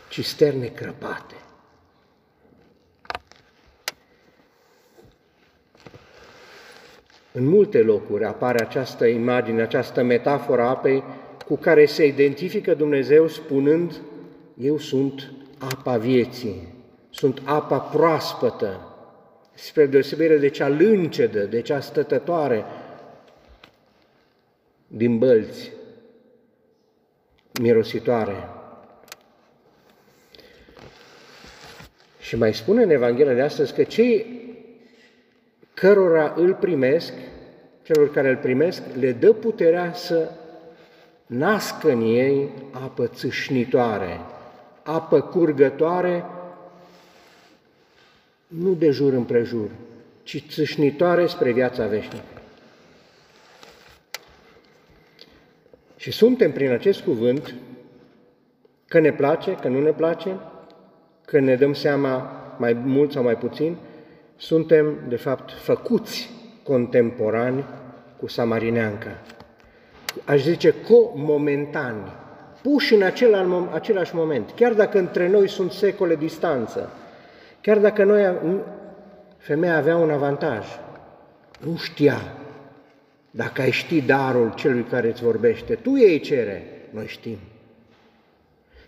cisterne 0.09 0.65
crăpate. 0.65 1.35
În 7.31 7.45
multe 7.45 7.81
locuri 7.81 8.25
apare 8.25 8.61
această 8.61 9.05
imagine, 9.05 9.61
această 9.61 10.03
metaforă 10.03 10.61
a 10.61 10.69
apei 10.69 11.03
cu 11.51 11.57
care 11.57 11.85
se 11.85 12.05
identifică 12.05 12.73
Dumnezeu 12.73 13.27
spunând, 13.27 14.01
eu 14.57 14.77
sunt 14.77 15.31
apa 15.57 15.97
vieții, 15.97 16.67
sunt 17.09 17.41
apa 17.43 17.77
proaspătă, 17.77 18.95
spre 19.53 19.85
deosebire 19.85 20.37
de 20.37 20.49
cea 20.49 20.69
lâncedă, 20.69 21.39
de 21.39 21.61
cea 21.61 21.79
stătătoare 21.79 22.63
din 24.87 25.17
bălți, 25.17 25.71
mirositoare. 27.61 28.35
Și 32.19 32.35
mai 32.35 32.53
spune 32.53 32.83
în 32.83 32.89
Evanghelia 32.89 33.33
de 33.33 33.41
astăzi 33.41 33.73
că 33.73 33.83
cei 33.83 34.41
cărora 35.73 36.33
îl 36.37 36.53
primesc, 36.53 37.13
celor 37.83 38.11
care 38.11 38.29
îl 38.29 38.37
primesc, 38.37 38.81
le 38.99 39.11
dă 39.11 39.33
puterea 39.33 39.93
să 39.93 40.31
nască 41.31 41.91
în 41.91 42.01
ei 42.01 42.49
apă 42.71 43.07
țâșnitoare, 43.07 44.19
apă 44.83 45.21
curgătoare, 45.21 46.25
nu 48.47 48.73
de 48.73 48.89
jur 48.89 49.13
împrejur, 49.13 49.69
ci 50.23 50.45
țâșnitoare 50.49 51.27
spre 51.27 51.51
viața 51.51 51.85
veșnică. 51.87 52.41
Și 55.95 56.11
suntem 56.11 56.51
prin 56.51 56.71
acest 56.71 57.01
cuvânt, 57.01 57.53
că 58.87 58.99
ne 58.99 59.11
place, 59.11 59.55
că 59.55 59.67
nu 59.67 59.81
ne 59.81 59.91
place, 59.91 60.39
că 61.25 61.39
ne 61.39 61.55
dăm 61.55 61.73
seama 61.73 62.31
mai 62.57 62.73
mult 62.73 63.11
sau 63.11 63.23
mai 63.23 63.37
puțin, 63.37 63.75
suntem, 64.37 64.97
de 65.07 65.15
fapt, 65.15 65.51
făcuți 65.51 66.29
contemporani 66.63 67.65
cu 68.17 68.27
Samarineanca 68.27 69.21
aș 70.25 70.41
zice, 70.41 70.73
co-momentani, 70.87 72.11
puși 72.61 72.93
în 72.93 73.01
același 73.73 74.15
moment, 74.15 74.51
chiar 74.55 74.73
dacă 74.73 74.97
între 74.97 75.29
noi 75.29 75.49
sunt 75.49 75.71
secole 75.71 76.15
distanță, 76.15 76.89
chiar 77.61 77.77
dacă 77.77 78.03
noi, 78.03 78.35
femeia 79.37 79.77
avea 79.77 79.97
un 79.97 80.09
avantaj, 80.09 80.65
nu 81.59 81.75
știa 81.75 82.21
dacă 83.31 83.61
ai 83.61 83.71
ști 83.71 84.01
darul 84.01 84.53
celui 84.55 84.83
care 84.83 85.07
îți 85.07 85.23
vorbește, 85.23 85.75
tu 85.75 85.97
ei 85.97 86.19
cere, 86.19 86.63
noi 86.89 87.07
știm. 87.07 87.37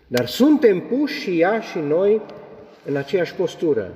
Dar 0.06 0.26
suntem 0.26 0.80
puși 0.80 1.20
și 1.20 1.40
ea 1.40 1.60
și 1.60 1.78
noi 1.78 2.20
în 2.84 2.96
aceeași 2.96 3.34
postură, 3.34 3.92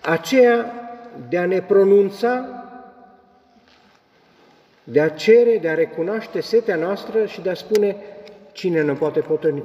aceea 0.00 0.72
de 1.28 1.38
a 1.38 1.46
ne 1.46 1.60
pronunța 1.60 2.63
de 4.84 5.00
a 5.00 5.08
cere, 5.08 5.58
de 5.58 5.68
a 5.68 5.74
recunoaște 5.74 6.40
setea 6.40 6.76
noastră 6.76 7.26
și 7.26 7.40
de 7.40 7.50
a 7.50 7.54
spune 7.54 7.96
cine 8.52 8.82
ne 8.82 8.92
poate 8.92 9.20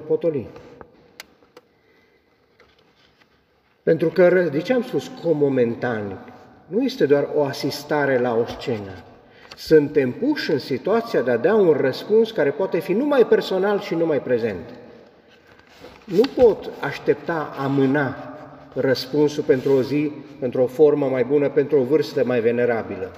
potoli. 0.07 0.47
Pentru 3.83 4.09
că, 4.09 4.49
de 4.51 4.61
ce 4.61 4.73
am 4.73 4.83
spus 4.83 5.11
comomentan? 5.23 6.25
Nu 6.67 6.83
este 6.83 7.05
doar 7.05 7.29
o 7.35 7.43
asistare 7.43 8.19
la 8.19 8.35
o 8.35 8.45
scenă. 8.45 8.91
Suntem 9.55 10.11
puși 10.11 10.51
în 10.51 10.59
situația 10.59 11.21
de 11.21 11.31
a 11.31 11.37
da 11.37 11.55
un 11.55 11.71
răspuns 11.71 12.31
care 12.31 12.49
poate 12.49 12.79
fi 12.79 12.93
numai 12.93 13.27
personal 13.27 13.79
și 13.79 13.95
numai 13.95 14.21
prezent. 14.21 14.69
Nu 16.03 16.21
pot 16.35 16.69
aștepta, 16.79 17.55
amâna 17.57 18.37
răspunsul 18.73 19.43
pentru 19.43 19.71
o 19.71 19.81
zi, 19.81 20.11
pentru 20.39 20.61
o 20.61 20.67
formă 20.67 21.07
mai 21.07 21.23
bună, 21.23 21.49
pentru 21.49 21.79
o 21.79 21.83
vârstă 21.83 22.25
mai 22.25 22.39
venerabilă. 22.39 23.11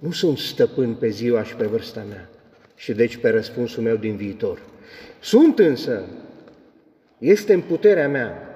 Nu 0.00 0.10
sunt 0.10 0.38
stăpân 0.38 0.94
pe 0.94 1.08
ziua 1.08 1.42
și 1.42 1.54
pe 1.54 1.66
vârsta 1.66 2.04
mea. 2.08 2.28
și 2.76 2.92
deci 2.92 3.16
pe 3.16 3.28
răspunsul 3.28 3.82
meu 3.82 3.96
din 3.96 4.16
viitor. 4.16 4.62
Sunt 5.20 5.58
însă, 5.58 6.04
este 7.18 7.52
în 7.52 7.60
puterea 7.60 8.08
mea 8.08 8.50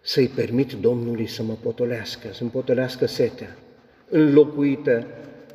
să-i 0.00 0.28
permit 0.28 0.72
Domnului 0.72 1.26
să 1.26 1.42
mă 1.42 1.52
potolească, 1.62 2.28
să-mi 2.32 2.50
potolească 2.50 3.06
setea, 3.06 3.56
înlocuită 4.08 5.06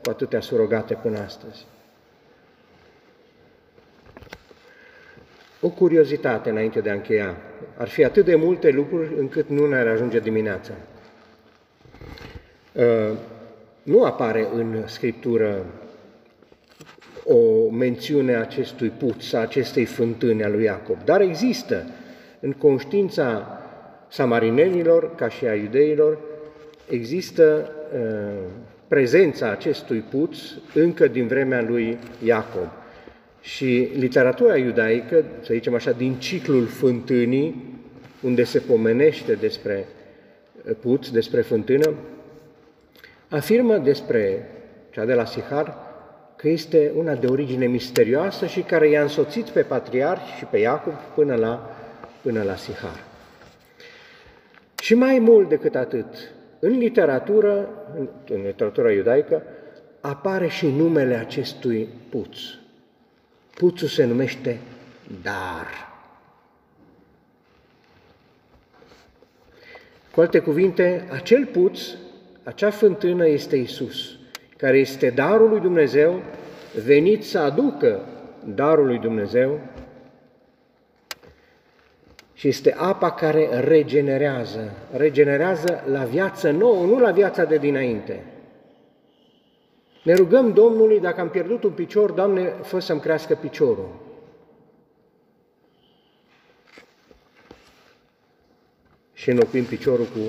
cu 0.03 0.09
atâtea 0.09 0.41
surogate 0.41 0.93
până 0.93 1.19
astăzi. 1.19 1.65
O 5.61 5.69
curiozitate 5.69 6.49
înainte 6.49 6.79
de 6.79 6.89
a 6.89 6.93
încheia. 6.93 7.37
Ar 7.77 7.87
fi 7.87 8.03
atât 8.03 8.25
de 8.25 8.35
multe 8.35 8.69
lucruri 8.69 9.13
încât 9.17 9.49
nu 9.49 9.67
ne-ar 9.67 9.87
ajunge 9.87 10.19
dimineața. 10.19 10.73
Uh, 12.73 13.17
nu 13.89 14.03
apare 14.03 14.47
în 14.53 14.83
Scriptură 14.87 15.65
o 17.23 17.69
mențiune 17.69 18.35
a 18.35 18.39
acestui 18.39 18.89
puț, 18.89 19.31
a 19.31 19.39
acestei 19.39 19.85
fântâni 19.85 20.43
a 20.43 20.49
lui 20.49 20.63
Iacob, 20.63 20.97
dar 21.05 21.21
există 21.21 21.85
în 22.39 22.51
conștiința 22.51 23.59
samarinenilor, 24.07 25.15
ca 25.15 25.29
și 25.29 25.45
a 25.45 25.55
iudeilor, 25.55 26.19
există 26.89 27.71
uh, 27.93 28.39
prezența 28.87 29.49
acestui 29.49 29.99
puț 29.99 30.37
încă 30.73 31.07
din 31.07 31.27
vremea 31.27 31.61
lui 31.61 31.97
Iacob. 32.23 32.67
Și 33.41 33.89
literatura 33.97 34.57
iudaică, 34.57 35.25
să 35.41 35.53
zicem 35.53 35.73
așa, 35.73 35.91
din 35.91 36.13
ciclul 36.13 36.65
fântânii, 36.65 37.77
unde 38.21 38.43
se 38.43 38.59
pomenește 38.59 39.33
despre 39.33 39.85
puț, 40.79 41.07
despre 41.07 41.41
fântână, 41.41 41.93
afirmă 43.29 43.77
despre 43.77 44.49
cea 44.91 45.05
de 45.05 45.13
la 45.13 45.25
Sihar 45.25 45.75
că 46.35 46.49
este 46.49 46.91
una 46.95 47.15
de 47.15 47.27
origine 47.27 47.65
misterioasă 47.65 48.45
și 48.45 48.61
care 48.61 48.89
i-a 48.89 49.01
însoțit 49.01 49.49
pe 49.49 49.61
patriarhi 49.61 50.37
și 50.37 50.45
pe 50.45 50.57
Iacob 50.57 50.93
până 50.93 51.35
la, 51.35 51.75
până 52.21 52.43
la 52.43 52.55
Sihar. 52.55 53.03
Și 54.81 54.93
mai 54.93 55.19
mult 55.19 55.49
decât 55.49 55.75
atât, 55.75 56.05
în 56.59 56.77
literatură, 56.77 57.69
în 58.29 58.41
literatura 58.41 58.91
iudaică, 58.91 59.43
apare 60.01 60.47
și 60.47 60.67
numele 60.67 61.15
acestui 61.15 61.87
puț. 62.09 62.37
Puțul 63.53 63.87
se 63.87 64.05
numește 64.05 64.59
dar. 65.21 65.67
Cu 70.11 70.21
alte 70.21 70.39
cuvinte, 70.39 71.07
acel 71.11 71.45
puț, 71.45 71.81
acea 72.43 72.69
fântână 72.69 73.27
este 73.27 73.55
Isus, 73.55 74.17
care 74.57 74.77
este 74.77 75.09
darul 75.09 75.49
lui 75.49 75.59
Dumnezeu, 75.59 76.21
venit 76.83 77.23
să 77.23 77.39
aducă 77.39 78.05
darul 78.45 78.85
lui 78.85 78.99
Dumnezeu 78.99 79.59
și 82.33 82.47
este 82.47 82.73
apa 82.77 83.11
care 83.11 83.59
regenerează, 83.59 84.73
regenerează 84.91 85.83
la 85.91 86.03
viață 86.03 86.51
nouă, 86.51 86.85
nu 86.85 86.99
la 86.99 87.11
viața 87.11 87.45
de 87.45 87.57
dinainte. 87.57 88.23
Ne 90.03 90.13
rugăm 90.13 90.53
Domnului, 90.53 90.99
dacă 90.99 91.21
am 91.21 91.29
pierdut 91.29 91.63
un 91.63 91.71
picior, 91.71 92.11
Doamne, 92.11 92.43
fă 92.61 92.79
să-mi 92.79 92.99
crească 92.99 93.35
piciorul. 93.35 93.89
Și 99.13 99.29
înlocuim 99.29 99.63
piciorul 99.63 100.05
cu 100.05 100.19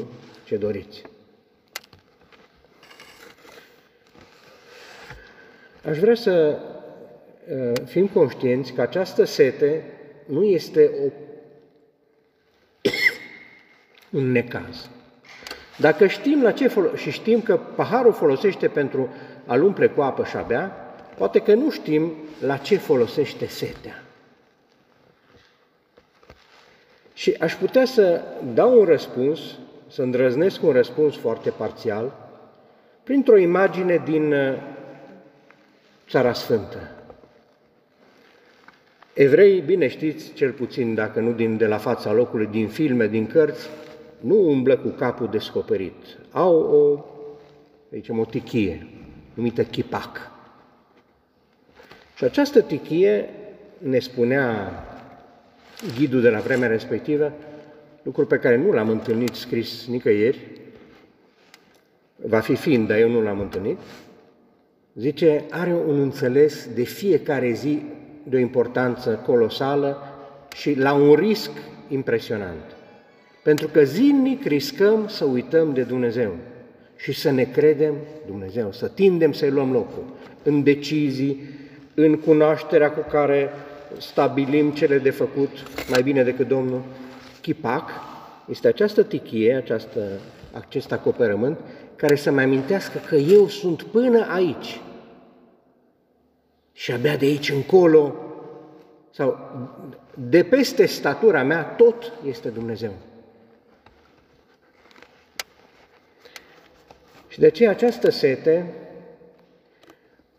ce 0.45 0.57
doriți. 0.57 1.10
Aș 5.89 5.99
vrea 5.99 6.15
să 6.15 6.59
uh, 7.49 7.73
fim 7.85 8.07
conștienți 8.07 8.73
că 8.73 8.81
această 8.81 9.25
sete 9.25 9.85
nu 10.27 10.45
este 10.45 10.91
o, 11.05 11.11
un 14.19 14.33
necaz. 14.33 14.89
Dacă 15.79 16.07
știm 16.07 16.43
la 16.43 16.53
ce 16.53 16.69
folo- 16.69 16.95
și 16.95 17.11
știm 17.11 17.41
că 17.41 17.57
paharul 17.57 18.13
folosește 18.13 18.69
pentru 18.69 19.09
a-l 19.47 19.63
umple 19.63 19.89
cu 19.89 20.01
apă 20.01 20.25
și 20.25 20.37
a 20.37 20.43
bea, 20.43 20.95
poate 21.17 21.39
că 21.39 21.55
nu 21.55 21.71
știm 21.71 22.13
la 22.41 22.57
ce 22.57 22.77
folosește 22.77 23.47
setea. 23.47 24.03
Și 27.15 27.37
aș 27.41 27.55
putea 27.55 27.85
să 27.85 28.23
dau 28.55 28.79
un 28.79 28.85
răspuns, 28.85 29.41
să 29.89 30.03
îndrăznesc 30.03 30.63
un 30.63 30.73
răspuns 30.73 31.17
foarte 31.17 31.51
parțial, 31.51 32.13
printr-o 33.03 33.37
imagine 33.37 34.03
din 34.05 34.33
uh, 34.33 34.57
Țara 36.11 36.33
Sfântă. 36.33 36.91
Evrei, 39.13 39.61
bine 39.61 39.89
știți, 39.89 40.33
cel 40.33 40.53
puțin 40.53 40.95
dacă 40.95 41.21
nu 41.21 41.33
din, 41.33 41.57
de 41.57 41.67
la 41.67 41.77
fața 41.77 42.13
locului, 42.13 42.47
din 42.47 42.69
filme, 42.69 43.07
din 43.07 43.27
cărți, 43.27 43.69
nu 44.21 44.49
umblă 44.49 44.77
cu 44.77 44.89
capul 44.89 45.29
descoperit. 45.29 45.95
Au 46.31 46.55
o, 46.57 47.05
aici, 47.93 48.09
o 48.09 48.25
tichie 48.25 48.87
numită 49.35 49.65
chipac. 49.65 50.31
Și 52.17 52.25
această 52.25 52.61
tichie, 52.61 53.29
ne 53.79 53.99
spunea 53.99 54.73
ghidul 55.97 56.21
de 56.21 56.31
la 56.31 56.39
vremea 56.39 56.69
respectivă, 56.69 57.33
lucru 58.03 58.27
pe 58.27 58.39
care 58.39 58.57
nu 58.57 58.73
l-am 58.73 58.89
întâlnit 58.89 59.35
scris 59.35 59.87
nicăieri, 59.87 60.41
va 62.17 62.41
fi 62.41 62.55
fiind, 62.55 62.89
dar 62.89 62.99
eu 62.99 63.11
nu 63.11 63.23
l-am 63.23 63.41
întâlnit, 63.41 63.79
zice, 64.95 65.45
are 65.51 65.75
un 65.87 66.01
înțeles 66.01 66.69
de 66.75 66.83
fiecare 66.83 67.53
zi 67.53 67.83
de 68.23 68.37
o 68.37 68.39
importanță 68.39 69.23
colosală 69.27 69.97
și 70.55 70.79
la 70.79 70.93
un 70.93 71.15
risc 71.15 71.51
impresionant. 71.89 72.77
Pentru 73.43 73.69
că 73.69 73.85
zilnic 73.85 74.45
riscăm 74.45 75.09
să 75.09 75.25
uităm 75.25 75.73
de 75.73 75.83
Dumnezeu 75.83 76.37
și 76.97 77.13
să 77.13 77.31
ne 77.31 77.45
credem 77.45 77.95
Dumnezeu, 78.27 78.73
să 78.73 78.89
tindem 78.89 79.33
să-i 79.33 79.51
luăm 79.51 79.73
locul 79.73 80.05
în 80.43 80.63
decizii, 80.63 81.41
în 81.95 82.17
cunoașterea 82.17 82.91
cu 82.91 83.11
care 83.11 83.51
stabilim 83.99 84.71
cele 84.71 84.99
de 84.99 85.11
făcut 85.11 85.51
mai 85.89 86.03
bine 86.03 86.23
decât 86.23 86.49
Domnul. 86.49 86.83
Chipac 87.41 87.91
este 88.49 88.69
această 88.69 89.03
tichie, 89.03 89.55
această, 89.55 90.01
acest 90.53 90.93
acoperământ, 90.93 91.59
care 92.01 92.15
să 92.15 92.31
mai 92.31 92.45
amintească 92.45 92.99
că 92.99 93.15
eu 93.15 93.49
sunt 93.49 93.83
până 93.83 94.27
aici 94.31 94.81
și 96.73 96.93
abia 96.93 97.17
de 97.17 97.25
aici 97.25 97.51
încolo, 97.51 98.15
sau 99.11 99.39
de 100.29 100.45
peste 100.45 100.87
statura 100.87 101.43
mea, 101.43 101.63
tot 101.63 102.13
este 102.27 102.49
Dumnezeu. 102.49 102.93
Și 107.29 107.39
de 107.39 107.47
aceea 107.47 107.71
această 107.71 108.11
sete, 108.11 108.75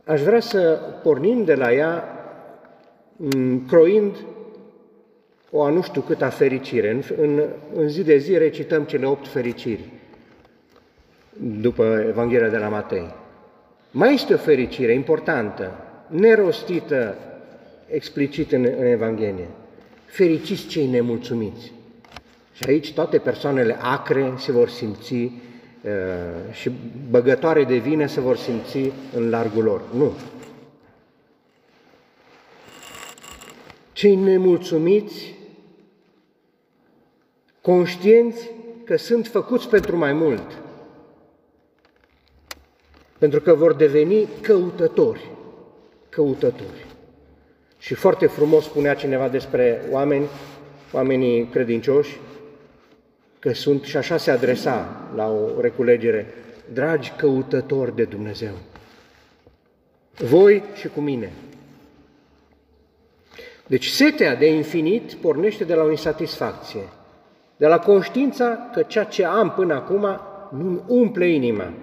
aș 0.03 0.21
vrea 0.21 0.39
să 0.39 0.79
pornim 1.03 1.43
de 1.43 1.55
la 1.55 1.73
ea 1.73 2.03
croind 3.67 4.15
o 5.51 5.63
a 5.63 5.69
nu 5.69 5.81
știu 5.81 6.01
câta 6.01 6.29
fericire. 6.29 6.89
În, 6.91 7.03
în, 7.17 7.49
în 7.75 7.89
zi 7.89 8.03
de 8.03 8.17
zi 8.17 8.37
recităm 8.37 8.83
cele 8.83 9.05
opt 9.05 9.27
fericiri 9.27 9.99
după 11.61 12.05
Evanghelia 12.07 12.49
de 12.49 12.57
la 12.57 12.67
Matei. 12.67 13.13
Mai 13.91 14.13
este 14.13 14.33
o 14.33 14.37
fericire 14.37 14.93
importantă, 14.93 15.71
nerostită 16.07 17.15
explicit 17.87 18.51
în, 18.51 18.63
în 18.79 18.85
Evanghelie. 18.85 19.47
Fericiți 20.05 20.67
cei 20.67 20.87
nemulțumiți. 20.87 21.71
Și 22.53 22.63
aici 22.67 22.93
toate 22.93 23.17
persoanele 23.17 23.77
acre 23.79 24.33
se 24.37 24.51
vor 24.51 24.69
simți 24.69 25.31
Uh, 25.85 26.53
și 26.53 26.71
băgătoare 27.09 27.63
de 27.63 27.77
vină 27.77 28.05
se 28.05 28.19
vor 28.19 28.37
simți 28.37 28.91
în 29.15 29.29
largul 29.29 29.63
lor. 29.63 29.81
Nu. 29.93 30.11
Cei 33.91 34.15
nemulțumiți, 34.15 35.35
conștienți 37.61 38.49
că 38.83 38.97
sunt 38.97 39.27
făcuți 39.27 39.69
pentru 39.69 39.97
mai 39.97 40.13
mult, 40.13 40.61
pentru 43.21 43.41
că 43.41 43.53
vor 43.53 43.73
deveni 43.73 44.27
căutători, 44.41 45.29
căutători. 46.09 46.85
Și 47.77 47.93
foarte 47.93 48.25
frumos 48.25 48.63
spunea 48.63 48.95
cineva 48.95 49.27
despre 49.27 49.81
oameni, 49.91 50.25
oamenii 50.91 51.45
credincioși, 51.45 52.19
că 53.39 53.53
sunt 53.53 53.83
și 53.83 53.97
așa 53.97 54.17
se 54.17 54.31
adresa 54.31 55.09
la 55.15 55.29
o 55.29 55.61
reculegere, 55.61 56.33
dragi 56.73 57.13
căutători 57.17 57.95
de 57.95 58.03
Dumnezeu, 58.03 58.53
voi 60.17 60.63
și 60.73 60.87
cu 60.87 60.99
mine. 60.99 61.31
Deci 63.67 63.87
setea 63.87 64.35
de 64.35 64.53
infinit 64.53 65.13
pornește 65.13 65.63
de 65.63 65.73
la 65.73 65.83
o 65.83 65.89
insatisfacție, 65.89 66.87
de 67.57 67.67
la 67.67 67.79
conștiința 67.79 68.69
că 68.73 68.81
ceea 68.81 69.03
ce 69.03 69.25
am 69.25 69.51
până 69.51 69.73
acum 69.73 70.19
nu 70.49 70.83
umple 70.87 71.27
inima. 71.27 71.73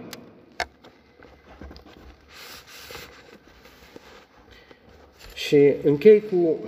Și 5.48 5.72
închei 5.82 6.22
cu, 6.30 6.58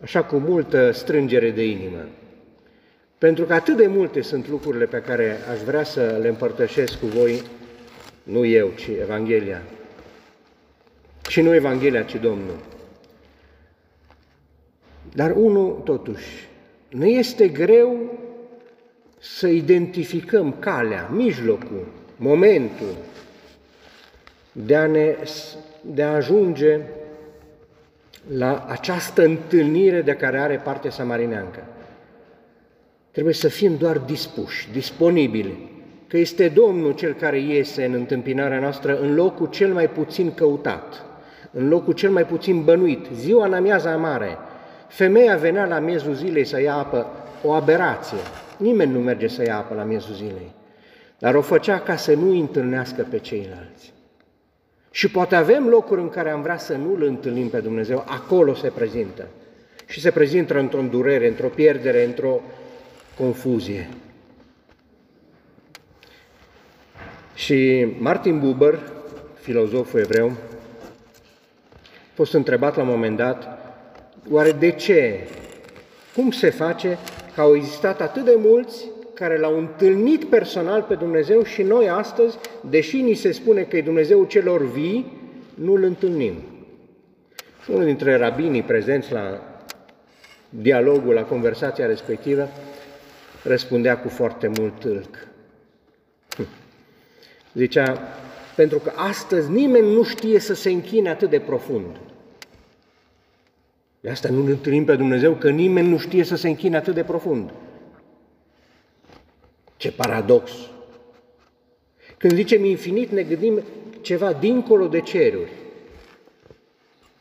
așa 0.00 0.24
cu 0.24 0.36
multă 0.36 0.90
strângere 0.90 1.50
de 1.50 1.64
inimă, 1.64 2.04
pentru 3.18 3.44
că 3.44 3.54
atât 3.54 3.76
de 3.76 3.86
multe 3.86 4.20
sunt 4.20 4.48
lucrurile 4.48 4.84
pe 4.84 5.02
care 5.02 5.36
aș 5.50 5.60
vrea 5.60 5.82
să 5.82 6.18
le 6.20 6.28
împărtășesc 6.28 6.98
cu 6.98 7.06
voi, 7.06 7.42
nu 8.22 8.44
eu, 8.44 8.72
ci 8.76 8.86
Evanghelia. 9.00 9.62
Și 11.28 11.40
nu 11.40 11.54
Evanghelia, 11.54 12.02
ci 12.02 12.16
Domnul. 12.16 12.58
Dar 15.14 15.30
unul, 15.36 15.80
totuși, 15.84 16.48
nu 16.88 17.06
este 17.06 17.48
greu 17.48 18.18
să 19.18 19.46
identificăm 19.48 20.52
calea, 20.58 21.08
mijlocul, 21.12 21.86
momentul 22.16 22.96
de 24.52 24.76
a, 24.76 24.86
ne, 24.86 25.16
de 25.94 26.02
a 26.02 26.14
ajunge 26.14 26.80
la 28.28 28.64
această 28.68 29.24
întâlnire 29.24 30.02
de 30.02 30.12
care 30.12 30.38
are 30.38 30.60
parte 30.64 30.88
samarineancă. 30.88 31.64
Trebuie 33.10 33.34
să 33.34 33.48
fim 33.48 33.76
doar 33.76 33.98
dispuși, 33.98 34.68
disponibili, 34.72 35.70
că 36.06 36.16
este 36.16 36.48
Domnul 36.48 36.92
cel 36.92 37.12
care 37.12 37.40
iese 37.40 37.84
în 37.84 37.92
întâmpinarea 37.92 38.60
noastră 38.60 39.00
în 39.00 39.14
locul 39.14 39.46
cel 39.46 39.72
mai 39.72 39.90
puțin 39.90 40.34
căutat, 40.34 41.04
în 41.52 41.68
locul 41.68 41.92
cel 41.92 42.10
mai 42.10 42.26
puțin 42.26 42.64
bănuit, 42.64 43.06
ziua 43.14 43.46
în 43.46 43.52
amiaza 43.52 43.96
mare. 43.96 44.38
Femeia 44.88 45.36
venea 45.36 45.64
la 45.64 45.78
miezul 45.78 46.14
zilei 46.14 46.44
să 46.44 46.60
ia 46.60 46.74
apă, 46.74 47.06
o 47.42 47.52
aberație. 47.52 48.18
Nimeni 48.56 48.92
nu 48.92 48.98
merge 48.98 49.26
să 49.26 49.42
ia 49.42 49.56
apă 49.56 49.74
la 49.74 49.82
miezul 49.82 50.14
zilei, 50.14 50.52
dar 51.18 51.34
o 51.34 51.40
făcea 51.40 51.78
ca 51.78 51.96
să 51.96 52.14
nu 52.14 52.30
întâlnească 52.30 53.06
pe 53.10 53.18
ceilalți. 53.18 53.92
Și 54.96 55.08
poate 55.08 55.34
avem 55.34 55.68
locuri 55.68 56.00
în 56.00 56.08
care 56.08 56.30
am 56.30 56.42
vrea 56.42 56.58
să 56.58 56.76
nu-L 56.76 57.02
întâlnim 57.02 57.48
pe 57.48 57.60
Dumnezeu, 57.60 58.04
acolo 58.06 58.54
se 58.54 58.68
prezintă. 58.68 59.26
Și 59.86 60.00
se 60.00 60.10
prezintă 60.10 60.58
într-o 60.58 60.82
durere, 60.82 61.28
într-o 61.28 61.48
pierdere, 61.48 62.04
într-o 62.04 62.40
confuzie. 63.18 63.88
Și 67.34 67.86
Martin 67.98 68.38
Buber, 68.38 68.78
filozoful 69.40 70.00
evreu, 70.00 70.28
a 70.28 72.12
fost 72.14 72.32
întrebat 72.32 72.76
la 72.76 72.82
un 72.82 72.88
moment 72.88 73.16
dat, 73.16 73.58
oare 74.30 74.52
de 74.52 74.70
ce? 74.70 75.28
Cum 76.14 76.30
se 76.30 76.50
face 76.50 76.98
că 77.34 77.40
au 77.40 77.54
existat 77.56 78.00
atât 78.00 78.24
de 78.24 78.34
mulți 78.38 78.84
care 79.16 79.38
l-au 79.38 79.58
întâlnit 79.58 80.24
personal 80.24 80.82
pe 80.82 80.94
Dumnezeu 80.94 81.42
și 81.42 81.62
noi 81.62 81.88
astăzi, 81.88 82.36
deși 82.70 83.00
ni 83.00 83.14
se 83.14 83.32
spune 83.32 83.62
că 83.62 83.76
e 83.76 83.82
Dumnezeu 83.82 84.24
celor 84.24 84.70
vii, 84.70 85.12
nu-L 85.54 85.82
întâlnim. 85.82 86.34
Și 87.62 87.70
unul 87.70 87.84
dintre 87.84 88.16
rabinii 88.16 88.62
prezenți 88.62 89.12
la 89.12 89.40
dialogul, 90.48 91.14
la 91.14 91.22
conversația 91.22 91.86
respectivă, 91.86 92.48
răspundea 93.42 93.98
cu 93.98 94.08
foarte 94.08 94.50
mult 94.58 94.80
tâlc. 94.80 95.28
Hm. 96.36 96.46
Zicea, 97.54 97.98
pentru 98.56 98.78
că 98.78 98.92
astăzi 98.94 99.50
nimeni 99.50 99.92
nu 99.92 100.02
știe 100.02 100.38
să 100.38 100.54
se 100.54 100.70
închine 100.70 101.08
atât 101.08 101.30
de 101.30 101.40
profund. 101.40 101.96
De 104.00 104.10
asta 104.10 104.28
nu 104.28 104.44
ne 104.44 104.50
întâlnim 104.50 104.84
pe 104.84 104.96
Dumnezeu, 104.96 105.32
că 105.32 105.50
nimeni 105.50 105.88
nu 105.88 105.98
știe 105.98 106.24
să 106.24 106.36
se 106.36 106.48
închine 106.48 106.76
atât 106.76 106.94
de 106.94 107.02
profund. 107.02 107.50
Ce 109.76 109.92
paradox! 109.92 110.50
Când 112.16 112.32
zicem 112.32 112.64
infinit, 112.64 113.10
ne 113.10 113.22
gândim 113.22 113.62
ceva 114.00 114.32
dincolo 114.32 114.86
de 114.86 115.00
ceruri, 115.00 115.50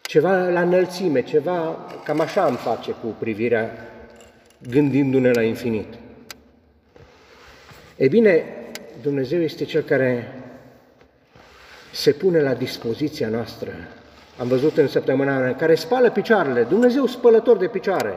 ceva 0.02 0.50
la 0.50 0.62
înălțime, 0.62 1.24
ceva 1.24 1.86
cam 2.04 2.20
așa 2.20 2.46
îmi 2.46 2.58
face 2.58 2.92
cu 2.92 3.08
privirea 3.20 3.72
gândindu-ne 4.70 5.32
la 5.32 5.42
infinit. 5.42 5.94
E 7.96 8.08
bine, 8.08 8.44
Dumnezeu 9.02 9.42
este 9.42 9.66
Cel 9.66 9.82
care 9.82 10.34
se 11.92 12.12
pune 12.12 12.42
la 12.42 12.54
dispoziția 12.54 13.30
noastră. 13.30 13.72
Am 14.38 14.48
văzut 14.48 14.78
în 14.78 14.88
săptămâna 14.88 15.48
în 15.48 15.56
care 15.56 15.76
spală 15.76 16.12
picioarele, 16.12 16.64
Dumnezeu 16.64 17.06
spălător 17.06 17.58
de 17.58 17.68
picioare. 17.68 18.14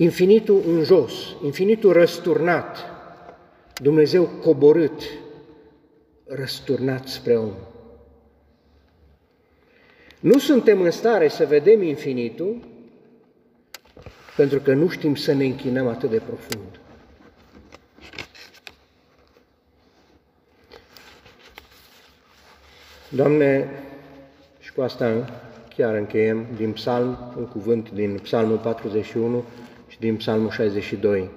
Infinitul 0.00 0.62
în 0.66 0.82
jos, 0.82 1.12
infinitul 1.44 1.92
răsturnat, 1.92 2.76
Dumnezeu 3.82 4.24
coborât, 4.24 5.02
răsturnat 6.26 7.06
spre 7.06 7.36
om. 7.36 7.52
Nu 10.20 10.38
suntem 10.38 10.80
în 10.80 10.90
stare 10.90 11.28
să 11.28 11.46
vedem 11.46 11.82
infinitul 11.82 12.58
pentru 14.36 14.60
că 14.60 14.74
nu 14.74 14.88
știm 14.88 15.14
să 15.14 15.32
ne 15.32 15.44
închinăm 15.44 15.88
atât 15.88 16.10
de 16.10 16.18
profund. 16.26 16.80
Doamne, 23.08 23.70
și 24.58 24.72
cu 24.72 24.80
asta 24.80 25.24
chiar 25.76 25.94
încheiem 25.94 26.46
din 26.56 26.72
psalm, 26.72 27.34
un 27.36 27.46
cuvânt 27.46 27.90
din 27.90 28.18
psalmul 28.22 28.56
41 28.56 29.44
și 29.66 29.67
din 29.98 30.16
psalmul 30.16 30.50
62. 30.50 31.30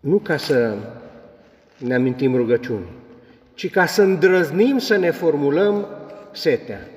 Nu 0.00 0.18
ca 0.18 0.36
să 0.36 0.76
ne 1.78 1.94
amintim 1.94 2.36
rugăciuni, 2.36 2.86
ci 3.54 3.70
ca 3.70 3.86
să 3.86 4.02
îndrăznim 4.02 4.78
să 4.78 4.96
ne 4.96 5.10
formulăm 5.10 5.86
setea. 6.32 6.88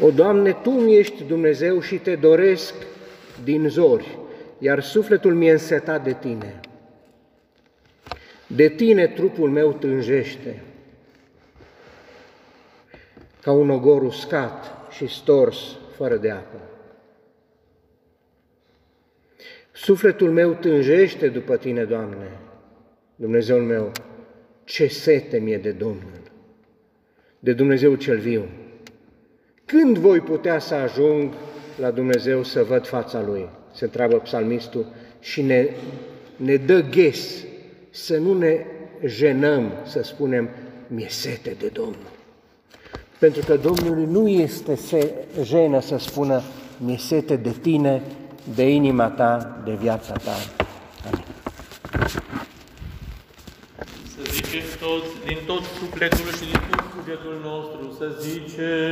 O, 0.00 0.10
Doamne, 0.10 0.52
Tu 0.52 0.70
mi 0.70 0.96
ești 0.96 1.24
Dumnezeu 1.24 1.80
și 1.80 1.96
Te 1.96 2.16
doresc 2.16 2.74
din 3.44 3.68
zori, 3.68 4.18
iar 4.58 4.82
sufletul 4.82 5.34
mi-e 5.34 5.52
însetat 5.52 6.04
de 6.04 6.12
Tine. 6.12 6.60
De 8.46 8.68
Tine 8.68 9.06
trupul 9.06 9.50
meu 9.50 9.72
tânjește, 9.72 10.62
ca 13.42 13.52
un 13.52 13.70
ogor 13.70 14.02
uscat 14.02 14.70
și 14.90 15.06
stors 15.06 15.58
fără 15.96 16.16
de 16.16 16.30
apă. 16.30 16.67
Sufletul 19.80 20.30
meu 20.30 20.52
tânjește 20.52 21.28
după 21.28 21.56
Tine, 21.56 21.84
Doamne, 21.84 22.38
Dumnezeul 23.16 23.62
meu, 23.62 23.92
ce 24.64 24.86
sete 24.86 25.38
mie 25.38 25.58
de 25.58 25.70
Domnul, 25.70 26.20
de 27.38 27.52
Dumnezeu 27.52 27.94
cel 27.94 28.18
viu. 28.18 28.48
Când 29.64 29.98
voi 29.98 30.20
putea 30.20 30.58
să 30.58 30.74
ajung 30.74 31.32
la 31.80 31.90
Dumnezeu 31.90 32.42
să 32.42 32.62
văd 32.62 32.86
fața 32.86 33.22
Lui? 33.22 33.48
Se 33.74 33.84
întreabă 33.84 34.16
psalmistul 34.16 34.86
și 35.20 35.42
ne, 35.42 35.68
ne 36.36 36.56
dă 36.56 36.80
ghes 36.80 37.44
să 37.90 38.16
nu 38.16 38.38
ne 38.38 38.64
jenăm 39.04 39.72
să 39.84 40.02
spunem, 40.02 40.48
mi-e 40.86 41.08
sete 41.08 41.56
de 41.58 41.68
Domnul. 41.72 42.10
Pentru 43.18 43.44
că 43.44 43.56
Domnului 43.56 44.04
nu 44.04 44.28
este 44.28 44.74
se 44.74 45.14
jenă 45.42 45.80
să 45.80 45.96
spună, 45.96 46.42
mi-e 46.78 46.96
sete 46.96 47.36
de 47.36 47.54
tine, 47.62 48.02
de 48.54 48.68
inima 48.68 49.08
ta, 49.08 49.60
de 49.64 49.74
viața 49.80 50.12
ta. 50.12 50.36
Amin. 51.06 51.24
Să 54.14 54.20
zicem 54.24 54.62
toți, 54.80 55.10
din 55.26 55.38
tot 55.46 55.62
sufletul 55.78 56.32
și 56.38 56.44
din 56.50 56.60
tot 56.70 56.84
cugetul 56.96 57.40
nostru, 57.42 57.94
să 57.98 58.06
zicem... 58.20 58.88